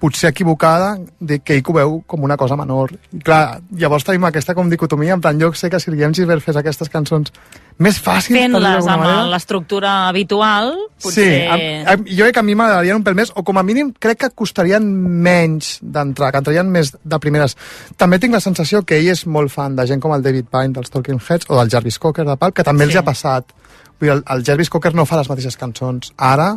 potser 0.04 0.28
equivocada, 0.34 0.98
de 1.16 1.38
que 1.40 1.54
ell 1.56 1.64
ho 1.64 1.72
veu 1.72 1.92
com 2.06 2.24
una 2.26 2.36
cosa 2.36 2.58
menor. 2.60 2.92
I 3.16 3.22
clar, 3.24 3.62
llavors 3.72 4.04
tenim 4.04 4.26
aquesta 4.28 4.52
com 4.56 4.68
dicotomia, 4.68 5.14
en 5.16 5.22
plan, 5.24 5.38
jo 5.40 5.48
sé 5.56 5.70
que 5.72 5.80
si 5.80 5.88
Guillem 5.94 6.12
Gilbert 6.12 6.44
fes 6.44 6.58
aquestes 6.60 6.90
cançons 6.92 7.32
més 7.80 7.96
fàcils, 7.98 8.36
Fent-les 8.36 8.86
amb 8.92 9.06
l'estructura 9.32 9.94
habitual, 10.10 10.74
potser... 11.02 11.24
Sí, 11.24 11.38
a, 11.48 11.94
a, 11.94 11.96
jo 12.04 12.26
crec 12.26 12.36
que 12.36 12.42
a 12.42 12.46
mi 12.46 12.54
m'agradarien 12.58 13.00
un 13.00 13.06
pèl 13.06 13.16
més, 13.16 13.32
o 13.32 13.42
com 13.48 13.56
a 13.56 13.64
mínim 13.64 13.94
crec 13.96 14.20
que 14.26 14.30
costarien 14.44 14.84
menys 15.24 15.78
d'entrar, 15.80 16.30
que 16.34 16.42
entrarien 16.44 16.68
més 16.70 16.92
de 17.00 17.18
primeres. 17.24 17.56
També 17.96 18.20
tinc 18.20 18.36
la 18.36 18.42
sensació 18.44 18.84
que 18.84 19.00
ell 19.00 19.08
és 19.14 19.24
molt 19.26 19.50
fan 19.56 19.74
de 19.80 19.88
gent 19.88 20.04
com 20.04 20.12
el 20.12 20.22
David 20.22 20.52
Pine 20.52 20.76
dels 20.76 20.92
Talking 20.92 21.18
Heads 21.22 21.48
o 21.48 21.56
del 21.62 21.72
Jarvis 21.72 21.98
Cocker 21.98 22.28
de 22.28 22.36
Pulp, 22.36 22.54
que 22.60 22.66
també 22.68 22.84
Sí. 22.84 22.92
els 22.92 23.00
ha 23.00 23.06
passat. 23.08 23.56
Vull 23.98 24.10
dir, 24.10 24.14
el, 24.18 24.22
el 24.36 24.44
Jarvis 24.44 24.68
Cocker 24.70 24.92
no 24.94 25.08
fa 25.08 25.16
les 25.22 25.32
mateixes 25.32 25.56
cançons 25.56 26.12
ara 26.18 26.52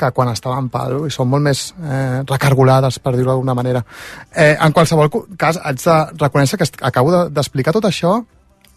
que 0.00 0.10
quan 0.16 0.32
estava 0.32 0.58
en 0.58 0.68
pal 0.72 0.96
i 1.06 1.12
són 1.14 1.28
molt 1.30 1.44
més 1.44 1.62
eh, 1.84 2.22
recargolades, 2.26 2.98
per 3.04 3.12
dir-ho 3.16 3.30
d'alguna 3.34 3.54
manera. 3.54 3.84
Eh, 4.34 4.56
en 4.56 4.72
qualsevol 4.72 5.10
cas, 5.38 5.60
haig 5.62 5.80
de 5.84 5.96
reconèixer 6.24 6.58
que 6.60 6.68
acabo 6.88 7.12
de- 7.14 7.26
d'explicar 7.36 7.72
tot 7.76 7.84
això 7.90 8.18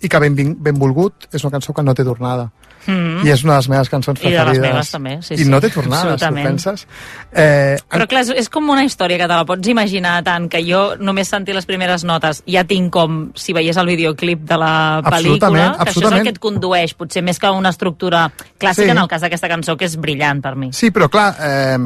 i 0.03 0.09
que 0.11 0.19
benvin, 0.19 0.53
benvolgut 0.59 1.29
és 1.31 1.43
una 1.43 1.51
cançó 1.55 1.73
que 1.73 1.83
no 1.83 1.93
té 1.95 2.03
tornada. 2.03 2.49
Mm. 2.85 3.21
I 3.23 3.31
és 3.31 3.43
una 3.45 3.53
de 3.53 3.59
les 3.61 3.67
meves 3.71 3.87
cançons 3.87 4.19
I 4.19 4.23
de 4.25 4.29
les 4.31 4.41
preferides. 4.43 4.65
meves 4.73 4.89
també, 4.91 5.11
sí, 5.23 5.35
I 5.35 5.45
sí. 5.45 5.49
no 5.49 5.61
té 5.63 5.69
tornada, 5.71 6.01
si 6.01 6.07
ho 6.07 6.13
Absolutament. 6.17 6.47
penses. 6.49 6.87
Eh, 7.31 7.77
Però 7.89 8.07
clar, 8.11 8.23
és, 8.35 8.49
com 8.51 8.67
una 8.73 8.83
història 8.83 9.17
que 9.21 9.23
te 9.29 9.37
la 9.37 9.45
pots 9.47 9.69
imaginar 9.71 10.17
tant 10.25 10.49
que 10.51 10.59
jo 10.67 10.81
només 10.99 11.29
sentir 11.31 11.55
les 11.55 11.65
primeres 11.65 12.03
notes 12.03 12.41
ja 12.45 12.65
tinc 12.67 12.91
com 12.91 13.31
si 13.39 13.55
veiés 13.55 13.77
el 13.79 13.87
videoclip 13.87 14.43
de 14.49 14.57
la 14.59 14.99
pel·lícula, 14.99 15.07
Absolutament, 15.07 15.77
que 15.77 15.79
això 15.79 15.79
és 15.79 15.79
el 15.79 15.87
absolutament. 15.87 16.23
que 16.27 16.29
et 16.35 16.39
condueix, 16.43 16.93
potser 16.99 17.23
més 17.23 17.39
que 17.39 17.49
una 17.55 17.69
estructura 17.69 18.25
clàssica 18.59 18.89
Sí. 18.91 18.91
en 18.91 18.97
el 18.97 19.07
cas 19.07 19.21
d'aquesta 19.21 19.47
cançó, 19.47 19.77
que 19.77 19.85
és 19.85 19.95
brillant 19.95 20.41
per 20.41 20.55
mi. 20.57 20.73
Sí, 20.73 20.91
però 20.91 21.07
clar, 21.09 21.35
eh, 21.39 21.77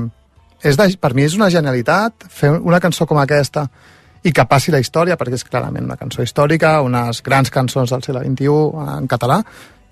és 0.64 0.76
de, 0.78 0.98
per 0.98 1.14
mi 1.14 1.22
és 1.30 1.36
una 1.36 1.52
genialitat 1.52 2.26
fer 2.28 2.50
una 2.58 2.80
cançó 2.80 3.06
com 3.06 3.20
aquesta 3.20 3.70
i 4.24 4.34
que 4.34 4.46
passi 4.50 4.74
la 4.74 4.82
història, 4.82 5.18
perquè 5.18 5.38
és 5.38 5.46
clarament 5.48 5.86
una 5.86 5.98
cançó 6.00 6.24
històrica, 6.26 6.80
unes 6.86 7.22
grans 7.26 7.52
cançons 7.54 7.94
del 7.94 8.06
segle 8.06 8.24
XXI 8.26 8.98
en 8.98 9.10
català, 9.12 9.42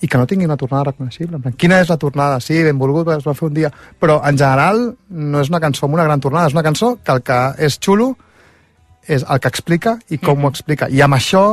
i 0.01 0.07
que 0.07 0.19
no 0.19 0.27
tingui 0.27 0.45
una 0.45 0.57
tornada 0.59 0.91
reconeixible. 0.91 1.39
Quina 1.57 1.79
és 1.81 1.89
la 1.89 1.97
tornada? 1.97 2.39
Sí, 2.43 2.57
benvolgut, 2.63 3.09
es 3.15 3.25
va 3.25 3.33
fer 3.37 3.47
un 3.47 3.55
dia. 3.55 3.71
Però, 4.01 4.19
en 4.27 4.37
general, 4.37 4.81
no 5.09 5.41
és 5.41 5.49
una 5.49 5.61
cançó 5.63 5.87
amb 5.87 5.97
una 5.97 6.05
gran 6.07 6.21
tornada, 6.21 6.49
és 6.51 6.57
una 6.57 6.65
cançó 6.65 6.95
que 7.03 7.15
el 7.15 7.23
que 7.25 7.39
és 7.67 7.79
xulo 7.79 8.15
és 9.07 9.23
el 9.23 9.39
que 9.39 9.51
explica 9.51 9.95
i 10.09 10.17
com 10.17 10.43
ho 10.43 10.51
explica. 10.51 10.89
I 10.89 11.01
amb 11.05 11.17
això 11.17 11.45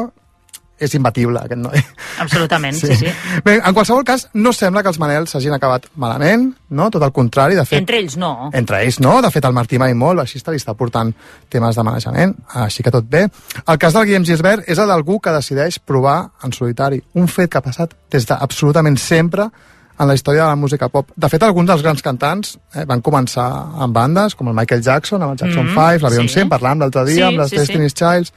és 0.83 0.95
imbatible, 0.99 1.41
aquest 1.45 1.61
noi. 1.63 1.81
Absolutament, 2.25 2.77
sí, 2.79 2.97
sí. 2.99 3.11
Bé, 3.45 3.59
en 3.59 3.75
qualsevol 3.77 4.05
cas, 4.07 4.27
no 4.35 4.53
sembla 4.57 4.83
que 4.83 4.91
els 4.93 4.99
Manel 5.03 5.29
s'hagin 5.31 5.55
acabat 5.57 5.89
malament, 6.03 6.49
no? 6.75 6.89
Tot 6.93 7.05
el 7.07 7.15
contrari, 7.15 7.57
de 7.59 7.65
fet... 7.69 7.81
Entre 7.83 8.01
ells 8.03 8.19
no. 8.21 8.51
Entre 8.57 8.83
ells 8.85 8.99
no, 9.05 9.17
de 9.25 9.31
fet 9.35 9.47
el 9.49 9.57
Martí 9.57 9.81
mai 9.83 9.95
molt, 9.99 10.23
baixista, 10.25 10.53
li 10.53 10.61
està 10.61 10.75
portant 10.79 11.13
temes 11.53 11.79
de 11.79 11.87
manejament, 11.87 12.37
així 12.65 12.85
que 12.85 12.95
tot 12.95 13.09
bé. 13.09 13.27
El 13.63 13.81
cas 13.83 13.97
del 13.97 14.09
Guillem 14.09 14.27
Gisbert 14.29 14.69
és 14.71 14.81
el 14.83 14.91
d'algú 14.91 15.21
que 15.23 15.35
decideix 15.35 15.79
provar 15.79 16.19
en 16.45 16.55
solitari, 16.57 17.03
un 17.19 17.31
fet 17.31 17.53
que 17.53 17.63
ha 17.63 17.65
passat 17.65 17.95
des 18.13 18.27
d'absolutament 18.29 18.99
sempre 19.01 19.49
en 20.03 20.09
la 20.11 20.15
història 20.19 20.43
de 20.43 20.49
la 20.51 20.57
música 20.59 20.89
pop. 20.91 21.13
De 21.15 21.29
fet, 21.31 21.43
alguns 21.47 21.69
dels 21.71 21.83
grans 21.85 22.03
cantants 22.03 22.57
eh, 22.75 22.83
van 22.91 23.01
començar 23.07 23.47
amb 23.87 23.95
bandes, 23.95 24.35
com 24.35 24.49
el 24.51 24.57
Michael 24.59 24.83
Jackson, 24.83 25.23
amb 25.23 25.37
el 25.37 25.39
Jackson 25.39 25.69
Mhm, 25.69 25.77
5, 25.79 26.03
la 26.03 26.11
Beyoncé, 26.11 26.35
sí. 26.41 26.41
en 26.43 26.51
parlàvem 26.51 26.83
l'altre 26.83 27.05
dia, 27.07 27.15
Sí, 27.15 27.23
amb 27.29 27.39
les 27.39 27.51
sí, 27.51 27.57
sí. 27.57 27.61
Destiny's 27.63 27.95
Childs, 27.95 28.33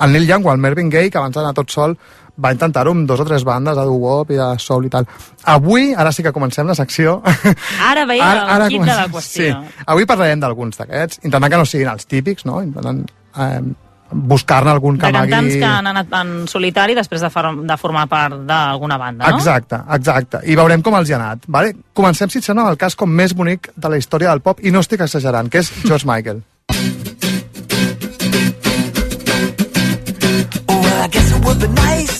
el 0.00 0.12
Neil 0.14 0.28
Young 0.30 0.46
o 0.46 0.52
el 0.52 0.58
Marvin 0.62 0.88
Gaye, 0.88 1.10
que 1.10 1.18
abans 1.18 1.34
d'anar 1.34 1.52
tot 1.58 1.70
sol 1.74 1.96
va 2.38 2.52
intentar-ho 2.54 2.92
amb 2.94 3.08
dos 3.08 3.18
o 3.18 3.24
tres 3.26 3.42
bandes 3.42 3.74
de 3.74 3.82
doo-wop 3.82 4.30
i 4.30 4.36
de 4.38 4.46
soul 4.62 4.84
i 4.86 4.90
tal. 4.92 5.08
Avui, 5.50 5.88
ara 5.98 6.12
sí 6.14 6.22
que 6.22 6.30
comencem 6.32 6.68
la 6.70 6.74
secció, 6.78 7.16
Ara 7.82 8.04
veiem 8.06 8.22
el 8.54 8.68
quid 8.68 8.84
de 8.86 8.94
la 8.94 9.08
qüestió. 9.10 9.58
Sí. 9.64 9.82
Avui 9.90 10.06
parlarem 10.06 10.38
d'alguns 10.44 10.78
d'aquests, 10.78 11.18
intentant 11.24 11.50
que 11.50 11.58
no 11.58 11.66
siguin 11.66 11.88
els 11.90 12.06
típics, 12.06 12.46
no? 12.46 12.62
intentant 12.62 13.02
eh, 13.42 13.60
buscar-ne 14.10 14.70
algun 14.70 14.98
que 14.98 15.06
De 15.06 15.12
cantants 15.12 15.38
amagui... 15.38 15.60
que 15.60 15.70
han 15.70 15.86
anat 15.90 16.14
en 16.20 16.32
solitari 16.50 16.96
després 16.96 17.22
de, 17.24 17.30
for 17.32 17.50
de 17.70 17.76
formar 17.80 18.06
part 18.10 18.40
d'alguna 18.48 18.98
banda, 19.00 19.28
no? 19.28 19.36
Exacte, 19.36 19.80
exacte. 19.96 20.42
I 20.48 20.56
veurem 20.58 20.82
com 20.82 20.96
els 20.98 21.10
hi 21.10 21.16
ha 21.16 21.20
anat. 21.20 21.48
Vale? 21.48 21.74
Comencem, 21.92 22.30
si 22.32 22.40
et 22.40 22.48
sembla, 22.48 22.66
amb 22.66 22.76
el 22.76 22.80
cas 22.80 22.96
com 22.98 23.10
més 23.10 23.34
bonic 23.36 23.72
de 23.76 23.92
la 23.92 24.00
història 24.00 24.32
del 24.32 24.44
pop, 24.44 24.62
i 24.64 24.72
no 24.74 24.84
estic 24.84 25.04
exagerant, 25.04 25.50
que 25.52 25.64
és 25.64 25.72
George 25.84 26.08
Michael. 26.08 26.42
Well, 30.68 31.04
I 31.04 31.08
guess 31.08 31.32
it 31.36 31.44
would 31.44 31.60
be 31.60 31.68
nice 31.68 32.17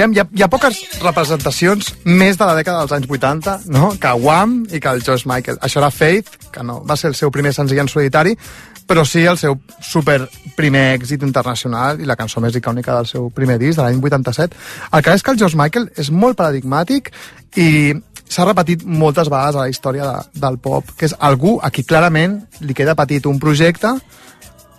Aviam, 0.00 0.14
hi 0.16 0.20
ha, 0.22 0.24
hi 0.32 0.42
ha 0.46 0.46
poques 0.48 0.78
representacions 1.02 1.90
més 2.08 2.38
de 2.40 2.46
la 2.48 2.54
dècada 2.56 2.80
dels 2.80 2.94
anys 2.96 3.10
80, 3.12 3.56
no?, 3.74 3.90
que 4.00 4.12
Wham 4.16 4.54
i 4.72 4.78
que 4.80 4.88
el 4.96 5.02
George 5.04 5.28
Michael. 5.28 5.58
Això 5.60 5.82
era 5.82 5.90
Faith, 5.92 6.30
que 6.54 6.62
no 6.64 6.78
va 6.88 6.96
ser 6.96 7.10
el 7.10 7.16
seu 7.18 7.28
primer 7.34 7.52
senzill 7.52 7.82
en 7.82 7.90
solitari, 7.92 8.32
però 8.88 9.04
sí 9.04 9.26
el 9.28 9.36
seu 9.36 9.58
super 9.84 10.22
primer 10.56 10.86
èxit 10.94 11.26
internacional 11.26 12.00
i 12.00 12.08
la 12.08 12.16
cançó 12.16 12.40
més 12.40 12.56
icònica 12.56 12.96
del 12.96 13.10
seu 13.10 13.28
primer 13.28 13.58
disc, 13.60 13.76
de 13.76 13.84
l'any 13.84 14.00
87. 14.00 14.56
El 14.96 15.04
que 15.04 15.18
és 15.18 15.26
que 15.26 15.34
el 15.36 15.42
George 15.42 15.60
Michael 15.60 15.90
és 16.00 16.08
molt 16.08 16.40
paradigmàtic 16.40 17.12
i 17.60 17.68
s'ha 18.24 18.48
repetit 18.48 18.86
moltes 18.88 19.28
vegades 19.28 19.58
a 19.58 19.66
la 19.66 19.68
història 19.68 20.08
de, 20.08 20.40
del 20.46 20.56
pop, 20.64 20.96
que 20.96 21.10
és 21.10 21.16
algú 21.20 21.58
a 21.60 21.68
qui 21.68 21.84
clarament 21.84 22.40
li 22.64 22.78
queda 22.78 22.96
petit 22.96 23.28
un 23.28 23.36
projecte 23.42 23.98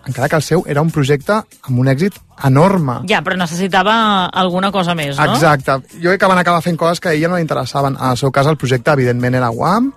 encara 0.07 0.27
que 0.29 0.35
el 0.35 0.41
seu 0.41 0.63
era 0.67 0.81
un 0.81 0.89
projecte 0.91 1.33
amb 1.33 1.79
un 1.79 1.87
èxit 1.87 2.15
enorme. 2.43 3.01
Ja, 3.07 3.21
però 3.21 3.35
necessitava 3.37 4.25
alguna 4.27 4.71
cosa 4.71 4.95
més, 4.95 5.17
no? 5.17 5.33
Exacte. 5.35 5.75
Jo 6.01 6.09
crec 6.09 6.19
que 6.19 6.27
van 6.27 6.39
acabar 6.41 6.61
fent 6.61 6.77
coses 6.77 6.99
que 6.99 7.09
a 7.09 7.13
ella 7.13 7.27
no 7.29 7.35
li 7.35 7.41
interessaven. 7.45 7.95
En 7.99 8.09
el 8.11 8.17
seu 8.17 8.31
cas, 8.31 8.47
el 8.47 8.57
projecte, 8.57 8.91
evidentment, 8.91 9.35
era 9.35 9.51
Wham, 9.51 9.91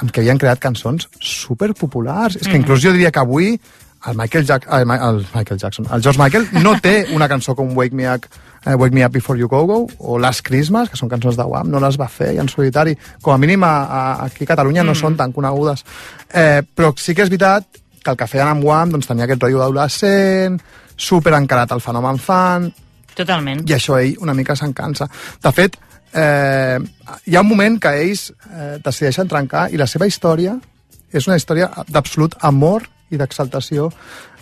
amb 0.00 0.10
què 0.10 0.20
havien 0.22 0.38
creat 0.38 0.58
cançons 0.58 1.08
superpopulars. 1.20 2.36
És 2.36 2.42
que 2.46 2.54
Mhm. 2.54 2.62
inclús 2.62 2.80
jo 2.82 2.92
diria 2.92 3.10
que 3.10 3.18
avui 3.18 3.60
el 4.06 4.16
Michael, 4.16 4.46
Jack, 4.46 4.66
el, 4.72 4.90
el 4.90 5.26
Michael 5.34 5.58
Jackson, 5.60 5.86
el 5.92 6.00
George 6.02 6.18
Michael, 6.22 6.48
no 6.62 6.80
té 6.80 7.06
una 7.12 7.28
cançó 7.28 7.54
com 7.54 7.76
Wake 7.76 7.94
Me 7.94 8.08
Up, 8.14 8.24
eh, 8.64 8.74
Wake 8.74 8.94
Me 8.94 9.04
Up 9.04 9.12
Before 9.12 9.38
You 9.38 9.46
Go 9.46 9.66
Go 9.66 9.86
o 9.98 10.18
Last 10.18 10.40
Christmas, 10.42 10.88
que 10.88 10.96
són 10.96 11.08
cançons 11.10 11.36
de 11.36 11.42
Wham, 11.44 11.68
no 11.70 11.78
les 11.80 11.98
va 12.00 12.08
fer 12.08 12.32
i 12.34 12.38
en 12.38 12.48
solitari. 12.48 12.96
Com 13.20 13.34
a 13.34 13.38
mínim 13.38 13.62
a, 13.62 13.74
a, 13.84 14.24
aquí 14.24 14.44
a 14.44 14.46
Catalunya 14.46 14.82
no 14.82 14.92
Mm. 14.92 15.00
són 15.02 15.16
tan 15.18 15.32
conegudes. 15.32 15.84
Eh, 16.32 16.62
però 16.74 16.94
sí 16.96 17.14
que 17.14 17.22
és 17.22 17.28
veritat 17.28 17.66
que 18.02 18.12
el 18.12 18.16
que 18.16 18.28
feien 18.30 18.48
amb 18.48 18.64
Wham 18.64 18.94
doncs, 18.94 19.08
tenia 19.10 19.26
aquest 19.26 19.42
rotllo 19.42 19.60
d'adolescent, 19.62 20.60
super 20.96 21.34
encarat 21.36 21.72
al 21.72 21.82
fenomen 21.84 22.18
fan, 22.20 22.70
Totalment. 23.16 23.62
i 23.68 23.76
això 23.76 23.98
ell 24.00 24.16
una 24.24 24.34
mica 24.34 24.56
se'n 24.56 24.72
cansa. 24.76 25.08
De 25.42 25.52
fet, 25.52 25.76
eh, 26.12 26.78
hi 27.26 27.36
ha 27.36 27.44
un 27.44 27.48
moment 27.48 27.78
que 27.80 27.92
ells 28.02 28.30
eh, 28.30 28.78
decideixen 28.84 29.28
trencar 29.28 29.68
i 29.70 29.80
la 29.80 29.86
seva 29.86 30.08
història 30.08 30.56
és 31.12 31.26
una 31.26 31.36
història 31.36 31.70
d'absolut 31.88 32.36
amor 32.46 32.86
i 33.10 33.18
d'exaltació 33.18 33.90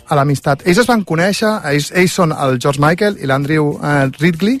a 0.09 0.17
l'amistat. 0.17 0.65
Ells 0.65 0.81
es 0.83 0.89
van 0.89 1.03
conèixer, 1.05 1.49
ells, 1.71 1.91
ells 1.97 2.15
són 2.17 2.33
el 2.33 2.59
George 2.61 2.81
Michael 2.81 3.17
i 3.21 3.29
l'Andrew 3.29 3.75
eh, 3.77 4.09
Ridley, 4.19 4.59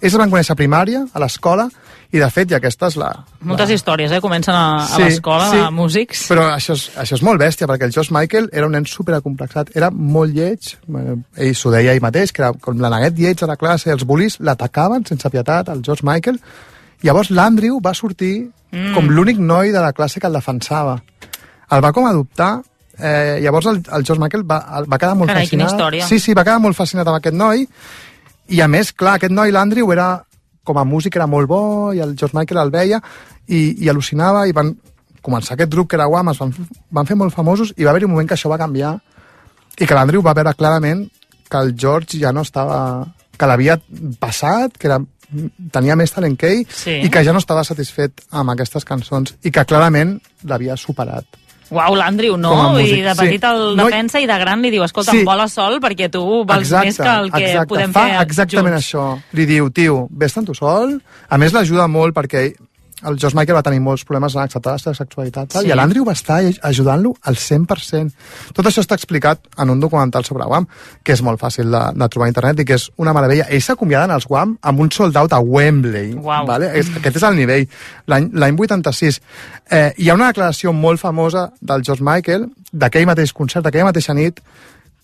ells 0.00 0.12
es 0.12 0.20
van 0.20 0.32
conèixer 0.32 0.56
a 0.56 0.58
primària, 0.58 1.04
a 1.12 1.22
l'escola, 1.22 1.68
i 2.12 2.18
de 2.20 2.28
fet, 2.30 2.50
i 2.52 2.54
aquesta 2.58 2.88
és 2.92 2.96
la... 3.00 3.08
Moltes 3.48 3.70
històries, 3.72 4.12
eh? 4.12 4.20
Comencen 4.20 4.54
a, 4.54 4.84
a 4.84 4.98
l'escola 5.00 5.46
de 5.50 5.62
músics. 5.72 6.26
Però 6.28 6.44
això 6.52 6.74
és, 6.76 6.90
això 7.00 7.16
és 7.16 7.22
molt 7.24 7.40
bèstia, 7.40 7.66
perquè 7.70 7.86
el 7.88 7.92
George 7.94 8.12
Michael 8.12 8.50
era 8.52 8.66
un 8.68 8.72
nen 8.76 8.84
superacomplexat, 8.86 9.70
era 9.76 9.88
molt 9.90 10.34
lleig, 10.36 10.74
eh, 10.92 11.16
ell 11.46 11.54
s'ho 11.56 11.72
deia 11.72 11.94
ell 11.96 12.02
mateix, 12.04 12.32
que 12.36 12.42
era 12.44 12.52
com 12.52 12.76
l'aneguet 12.82 13.16
lleig 13.18 13.42
a 13.42 13.48
la 13.48 13.56
classe, 13.56 13.88
els 13.90 14.04
bullies 14.04 14.36
l'atacaven 14.40 15.06
sense 15.08 15.30
pietat, 15.32 15.68
el 15.72 15.80
George 15.82 16.04
Michael, 16.04 16.36
llavors 17.02 17.30
l'Andrew 17.30 17.80
va 17.82 17.94
sortir 17.94 18.50
Mm. 18.72 18.94
com 18.94 19.04
l'únic 19.12 19.36
noi 19.36 19.68
de 19.68 19.80
la 19.84 19.90
classe 19.92 20.18
que 20.18 20.26
el 20.26 20.32
defensava. 20.32 20.94
El 21.76 21.82
va 21.84 21.90
com 21.92 22.06
adoptar, 22.08 22.62
eh, 22.98 23.36
llavors 23.44 23.66
el, 23.68 23.82
el 23.92 24.04
George 24.08 24.16
Michael 24.22 24.46
va, 24.50 24.62
el- 24.78 24.86
va 24.90 24.96
quedar 24.96 25.14
molt 25.14 25.28
Carai, 25.28 25.44
fascinat. 25.44 26.08
Sí, 26.08 26.18
sí, 26.18 26.32
va 26.32 26.40
quedar 26.42 26.58
molt 26.58 26.74
fascinat 26.78 27.06
amb 27.06 27.18
aquest 27.18 27.36
noi, 27.36 27.66
i 28.48 28.60
a 28.64 28.68
més, 28.72 28.94
clar, 28.96 29.18
aquest 29.18 29.32
noi, 29.36 29.52
l'Andrew, 29.52 29.92
era 29.92 30.06
com 30.64 30.78
a 30.78 30.84
músic 30.84 31.16
era 31.16 31.26
molt 31.26 31.48
bo, 31.50 31.92
i 31.94 32.00
el 32.00 32.16
George 32.16 32.36
Michael 32.38 32.60
el 32.64 32.70
veia, 32.74 33.00
i, 33.48 33.84
i 33.84 33.88
al·lucinava, 33.90 34.44
i 34.48 34.54
van 34.56 34.74
començar 35.22 35.54
aquest 35.54 35.70
grup 35.70 35.88
que 35.90 35.96
era 35.98 36.08
Wham, 36.10 36.30
es 36.32 36.38
van, 36.42 36.52
van 36.90 37.06
fer 37.06 37.16
molt 37.18 37.34
famosos, 37.34 37.72
i 37.76 37.84
va 37.84 37.90
haver-hi 37.90 38.06
un 38.08 38.14
moment 38.14 38.28
que 38.28 38.34
això 38.34 38.50
va 38.50 38.58
canviar, 38.60 38.96
i 39.78 39.86
que 39.86 39.94
l'Andrew 39.94 40.22
va 40.22 40.34
veure 40.34 40.54
clarament 40.54 41.06
que 41.48 41.58
el 41.60 41.74
George 41.78 42.18
ja 42.20 42.32
no 42.32 42.42
estava... 42.46 43.06
que 43.36 43.46
l'havia 43.48 43.74
passat, 44.20 44.76
que 44.78 44.86
era, 44.86 45.00
tenia 45.72 45.96
més 45.96 46.12
talent 46.14 46.36
que 46.38 46.50
ell, 46.52 46.66
Sí. 46.68 46.98
i 47.02 47.10
que 47.10 47.22
ja 47.24 47.32
no 47.32 47.40
estava 47.42 47.64
satisfet 47.64 48.22
amb 48.30 48.52
aquestes 48.52 48.84
cançons, 48.84 49.34
i 49.42 49.50
que 49.50 49.64
clarament 49.64 50.18
l'havia 50.44 50.76
superat. 50.76 51.26
Uau, 51.70 51.94
l'Andrew, 51.94 52.36
no? 52.36 52.76
Dir, 52.76 53.02
de 53.04 53.14
sí. 53.14 53.20
petit 53.20 53.44
el 53.44 53.76
No, 53.76 53.86
defensa 53.86 54.20
i 54.20 54.26
de 54.26 54.38
gran 54.38 54.60
li 54.60 54.70
diu, 54.70 54.82
escolta, 54.84 55.12
Sí. 55.12 55.18
em 55.20 55.24
vola 55.24 55.48
sol 55.48 55.78
perquè 55.80 56.10
tu 56.10 56.44
vals 56.44 56.70
més 56.70 56.96
que 56.98 57.02
el 57.08 57.30
que 57.32 57.44
exacte. 57.44 57.66
podem 57.68 57.92
Fa 57.92 58.06
fer 58.08 58.20
exactament 58.22 58.74
junts. 58.74 58.86
això. 58.94 59.22
Li 59.32 59.46
diu, 59.46 59.70
tio, 59.70 60.08
vés-te'n 60.10 60.44
tu 60.44 60.54
sol. 60.54 61.00
A 61.28 61.38
més, 61.38 61.52
l'ajuda 61.52 61.86
molt 61.88 62.14
perquè 62.14 62.54
el 63.08 63.18
George 63.18 63.36
Michael 63.36 63.56
va 63.56 63.62
tenir 63.66 63.80
molts 63.80 64.04
problemes 64.04 64.34
en 64.36 64.42
acceptar 64.42 64.72
la 64.76 64.78
seva 64.78 64.94
sexualitat, 64.94 65.48
tal, 65.52 65.62
Sí. 65.64 65.70
i 65.70 65.74
l'Andrew 65.76 66.04
va 66.04 66.12
estar 66.12 66.40
ajudant-lo 66.62 67.14
al 67.22 67.36
100%. 67.36 68.12
Tot 68.54 68.66
això 68.66 68.80
està 68.84 68.94
explicat 68.94 69.40
en 69.58 69.70
un 69.70 69.80
documental 69.80 70.24
sobre 70.24 70.44
Guam, 70.44 70.66
que 71.02 71.12
és 71.12 71.22
molt 71.22 71.40
fàcil 71.40 71.70
de, 71.70 71.82
de 71.98 72.08
trobar 72.08 72.26
a 72.26 72.32
internet 72.32 72.60
i 72.60 72.64
que 72.64 72.74
és 72.74 72.90
una 72.96 73.12
meravella. 73.12 73.46
Ells 73.50 73.64
s'acomiaden 73.70 74.10
als 74.10 74.26
Guam 74.26 74.56
amb 74.62 74.80
un 74.80 74.90
sold 74.90 75.16
out 75.16 75.32
a 75.32 75.40
Wembley. 75.40 76.14
Uau. 76.14 76.46
Vale? 76.46 76.70
És, 76.78 76.90
aquest 76.96 77.16
és 77.16 77.22
el 77.22 77.36
nivell. 77.36 77.66
L'any 78.06 78.30
86. 78.58 79.20
Eh, 79.70 79.92
hi 79.98 80.08
ha 80.10 80.14
una 80.14 80.28
declaració 80.32 80.72
molt 80.72 81.00
famosa 81.00 81.50
del 81.60 81.82
George 81.82 82.02
Michael, 82.04 82.48
d'aquell 82.72 83.06
mateix 83.06 83.32
concert, 83.32 83.64
d'aquella 83.64 83.90
mateixa 83.90 84.14
nit, 84.14 84.40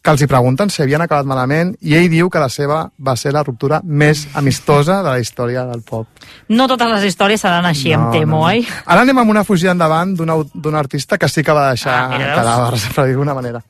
que 0.03 0.13
els 0.15 0.23
hi 0.23 0.29
pregunten 0.31 0.71
si 0.71 0.83
havien 0.83 1.03
acabat 1.05 1.27
malament 1.29 1.75
i 1.81 1.95
ell 1.99 2.09
diu 2.11 2.31
que 2.31 2.41
la 2.43 2.49
seva 2.49 2.85
va 2.99 3.17
ser 3.17 3.33
la 3.35 3.43
ruptura 3.43 3.81
més 3.85 4.27
amistosa 4.39 5.01
de 5.03 5.11
la 5.11 5.19
història 5.21 5.65
del 5.69 5.83
pop. 5.83 6.07
No 6.49 6.69
totes 6.71 6.91
les 6.95 7.09
històries 7.11 7.41
seran 7.41 7.67
així, 7.69 7.93
em 7.93 8.09
temo, 8.15 8.45
oi? 8.47 8.65
Ara 8.87 9.03
anem 9.03 9.19
amb 9.25 9.35
una 9.35 9.45
fugida 9.45 9.75
endavant 9.75 10.15
d'un 10.19 10.75
artista 10.79 11.19
que 11.19 11.29
sí 11.29 11.43
que 11.43 11.53
va 11.53 11.71
deixar 11.71 11.99
Ah, 11.99 12.23
cadàvers, 12.39 12.89
per 12.95 13.05
dir 13.09 13.17
d'alguna 13.17 13.35
manera. 13.35 13.63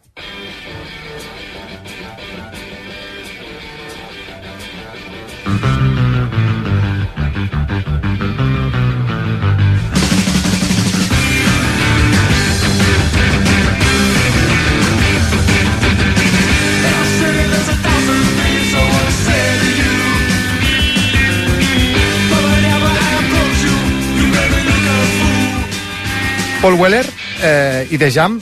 Paul 26.62 26.74
Weller 26.74 27.06
eh, 27.42 27.86
i 27.90 27.98
The 27.98 28.10
Jam 28.10 28.38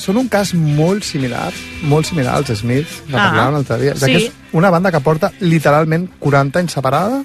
són 0.00 0.16
un 0.16 0.28
cas 0.32 0.52
molt 0.56 1.04
similar, 1.06 1.50
molt 1.86 2.08
similar 2.08 2.38
als 2.38 2.50
Smith, 2.58 2.88
que 3.06 3.14
Ah, 3.16 3.28
parlàvem 3.28 3.52
l'altre 3.58 3.76
dia. 3.78 3.94
Sí. 3.94 4.06
que 4.06 4.16
és 4.16 4.30
una 4.56 4.70
banda 4.70 4.90
que 4.90 5.00
porta 5.00 5.30
literalment 5.40 6.08
40 6.18 6.58
anys 6.58 6.72
separada. 6.72 7.22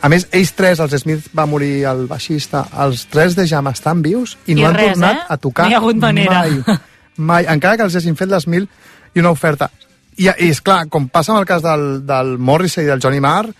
A 0.00 0.08
més, 0.08 0.26
ells 0.32 0.52
tres, 0.54 0.80
els 0.80 0.94
Smith 1.02 1.26
va 1.36 1.46
morir 1.46 1.84
el 1.90 2.06
baixista, 2.06 2.66
els 2.84 3.06
tres 3.10 3.34
de 3.36 3.46
Jam 3.46 3.66
estan 3.68 4.02
vius 4.02 4.36
i 4.46 4.54
no 4.54 4.60
I 4.62 4.64
han 4.64 4.74
res, 4.74 4.92
tornat 4.94 5.16
eh? 5.16 5.24
a 5.28 5.36
tocar 5.36 5.64
No 5.64 5.70
hi 5.70 5.74
ha 5.74 5.78
hagut 5.78 5.96
manera. 5.96 6.40
mai. 6.44 6.78
Mai, 7.16 7.44
encara 7.48 7.76
que 7.76 7.82
els 7.84 7.94
hagin 7.96 8.16
fet 8.16 8.28
les 8.28 8.46
mil 8.46 8.68
i 9.14 9.20
una 9.20 9.30
oferta. 9.30 9.70
I, 10.16 10.28
i 10.28 10.48
és 10.50 10.60
clar, 10.60 10.86
com 10.88 11.08
passa 11.08 11.32
amb 11.32 11.40
el 11.40 11.46
cas 11.46 11.62
del, 11.62 12.04
del 12.06 12.36
Morrissey 12.38 12.84
i 12.84 12.88
del 12.88 13.00
Johnny 13.02 13.20
Marr, 13.20 13.50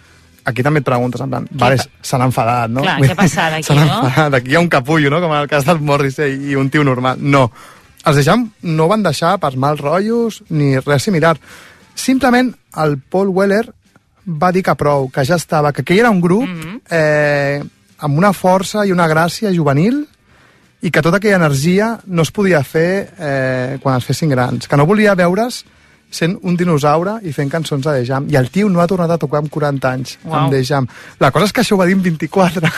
aquí 0.45 0.63
també 0.63 0.81
et 0.81 0.87
preguntes, 0.87 1.21
en 1.21 1.31
plan, 1.31 1.47
vale, 1.51 1.79
s'han 2.03 2.23
enfadat, 2.27 2.71
no? 2.71 2.83
Clar, 2.85 2.99
què 3.01 3.09
dir, 3.09 3.17
passarà 3.17 3.57
aquí, 3.61 3.75
no? 3.75 3.85
enfadat, 4.09 4.35
aquí 4.41 4.51
hi 4.53 4.57
ha 4.57 4.61
un 4.61 4.69
capullo, 4.73 5.11
no?, 5.11 5.21
com 5.21 5.33
en 5.33 5.41
el 5.43 5.49
cas 5.49 5.65
del 5.65 5.81
Morrissey 5.81 6.51
i 6.51 6.57
un 6.61 6.71
tio 6.71 6.85
normal. 6.85 7.19
No, 7.21 7.47
els 8.05 8.17
de 8.21 8.25
Jam 8.27 8.49
no 8.63 8.89
van 8.91 9.03
deixar 9.03 9.39
per 9.41 9.55
mals 9.57 9.81
rotllos 9.81 10.43
ni 10.51 10.75
res 10.81 11.03
similar. 11.09 11.37
Simplement 11.95 12.53
el 12.83 12.99
Paul 12.99 13.29
Weller 13.33 13.65
va 14.27 14.51
dir 14.53 14.63
que 14.65 14.75
prou, 14.77 15.09
que 15.13 15.25
ja 15.25 15.37
estava, 15.37 15.73
que 15.73 15.83
aquell 15.85 16.01
era 16.05 16.11
un 16.11 16.21
grup 16.21 16.49
Mhm. 16.49 16.81
eh, 16.91 17.63
amb 18.05 18.19
una 18.19 18.33
força 18.33 18.85
i 18.87 18.93
una 18.93 19.07
gràcia 19.09 19.53
juvenil 19.55 20.07
i 20.83 20.91
que 20.91 21.01
tota 21.01 21.17
aquella 21.17 21.37
energia 21.37 21.99
no 22.07 22.23
es 22.23 22.31
podia 22.31 22.63
fer 22.65 23.13
eh, 23.19 23.79
quan 23.81 23.97
es 23.97 24.05
fessin 24.05 24.29
grans, 24.29 24.69
que 24.69 24.77
no 24.77 24.85
volia 24.87 25.15
veure's 25.15 25.65
sent 26.15 26.37
un 26.47 26.55
dinosaure 26.57 27.17
i 27.27 27.33
fent 27.35 27.51
cançons 27.53 27.83
de 27.85 27.91
The 27.99 28.05
Jam. 28.07 28.29
I 28.31 28.39
el 28.39 28.51
tio 28.55 28.69
no 28.71 28.81
ha 28.83 28.87
tornat 28.91 29.11
a 29.11 29.19
tocar 29.19 29.41
amb 29.43 29.51
40 29.51 29.91
anys, 29.91 30.15
Uau. 30.25 30.37
amb 30.39 30.55
The 30.55 30.63
Jam. 30.65 30.87
La 31.21 31.33
cosa 31.35 31.49
és 31.51 31.53
que 31.57 31.65
això 31.65 31.75
ho 31.75 31.81
va 31.81 31.89
dir 31.91 31.97
en 31.99 32.05
24. 32.07 32.71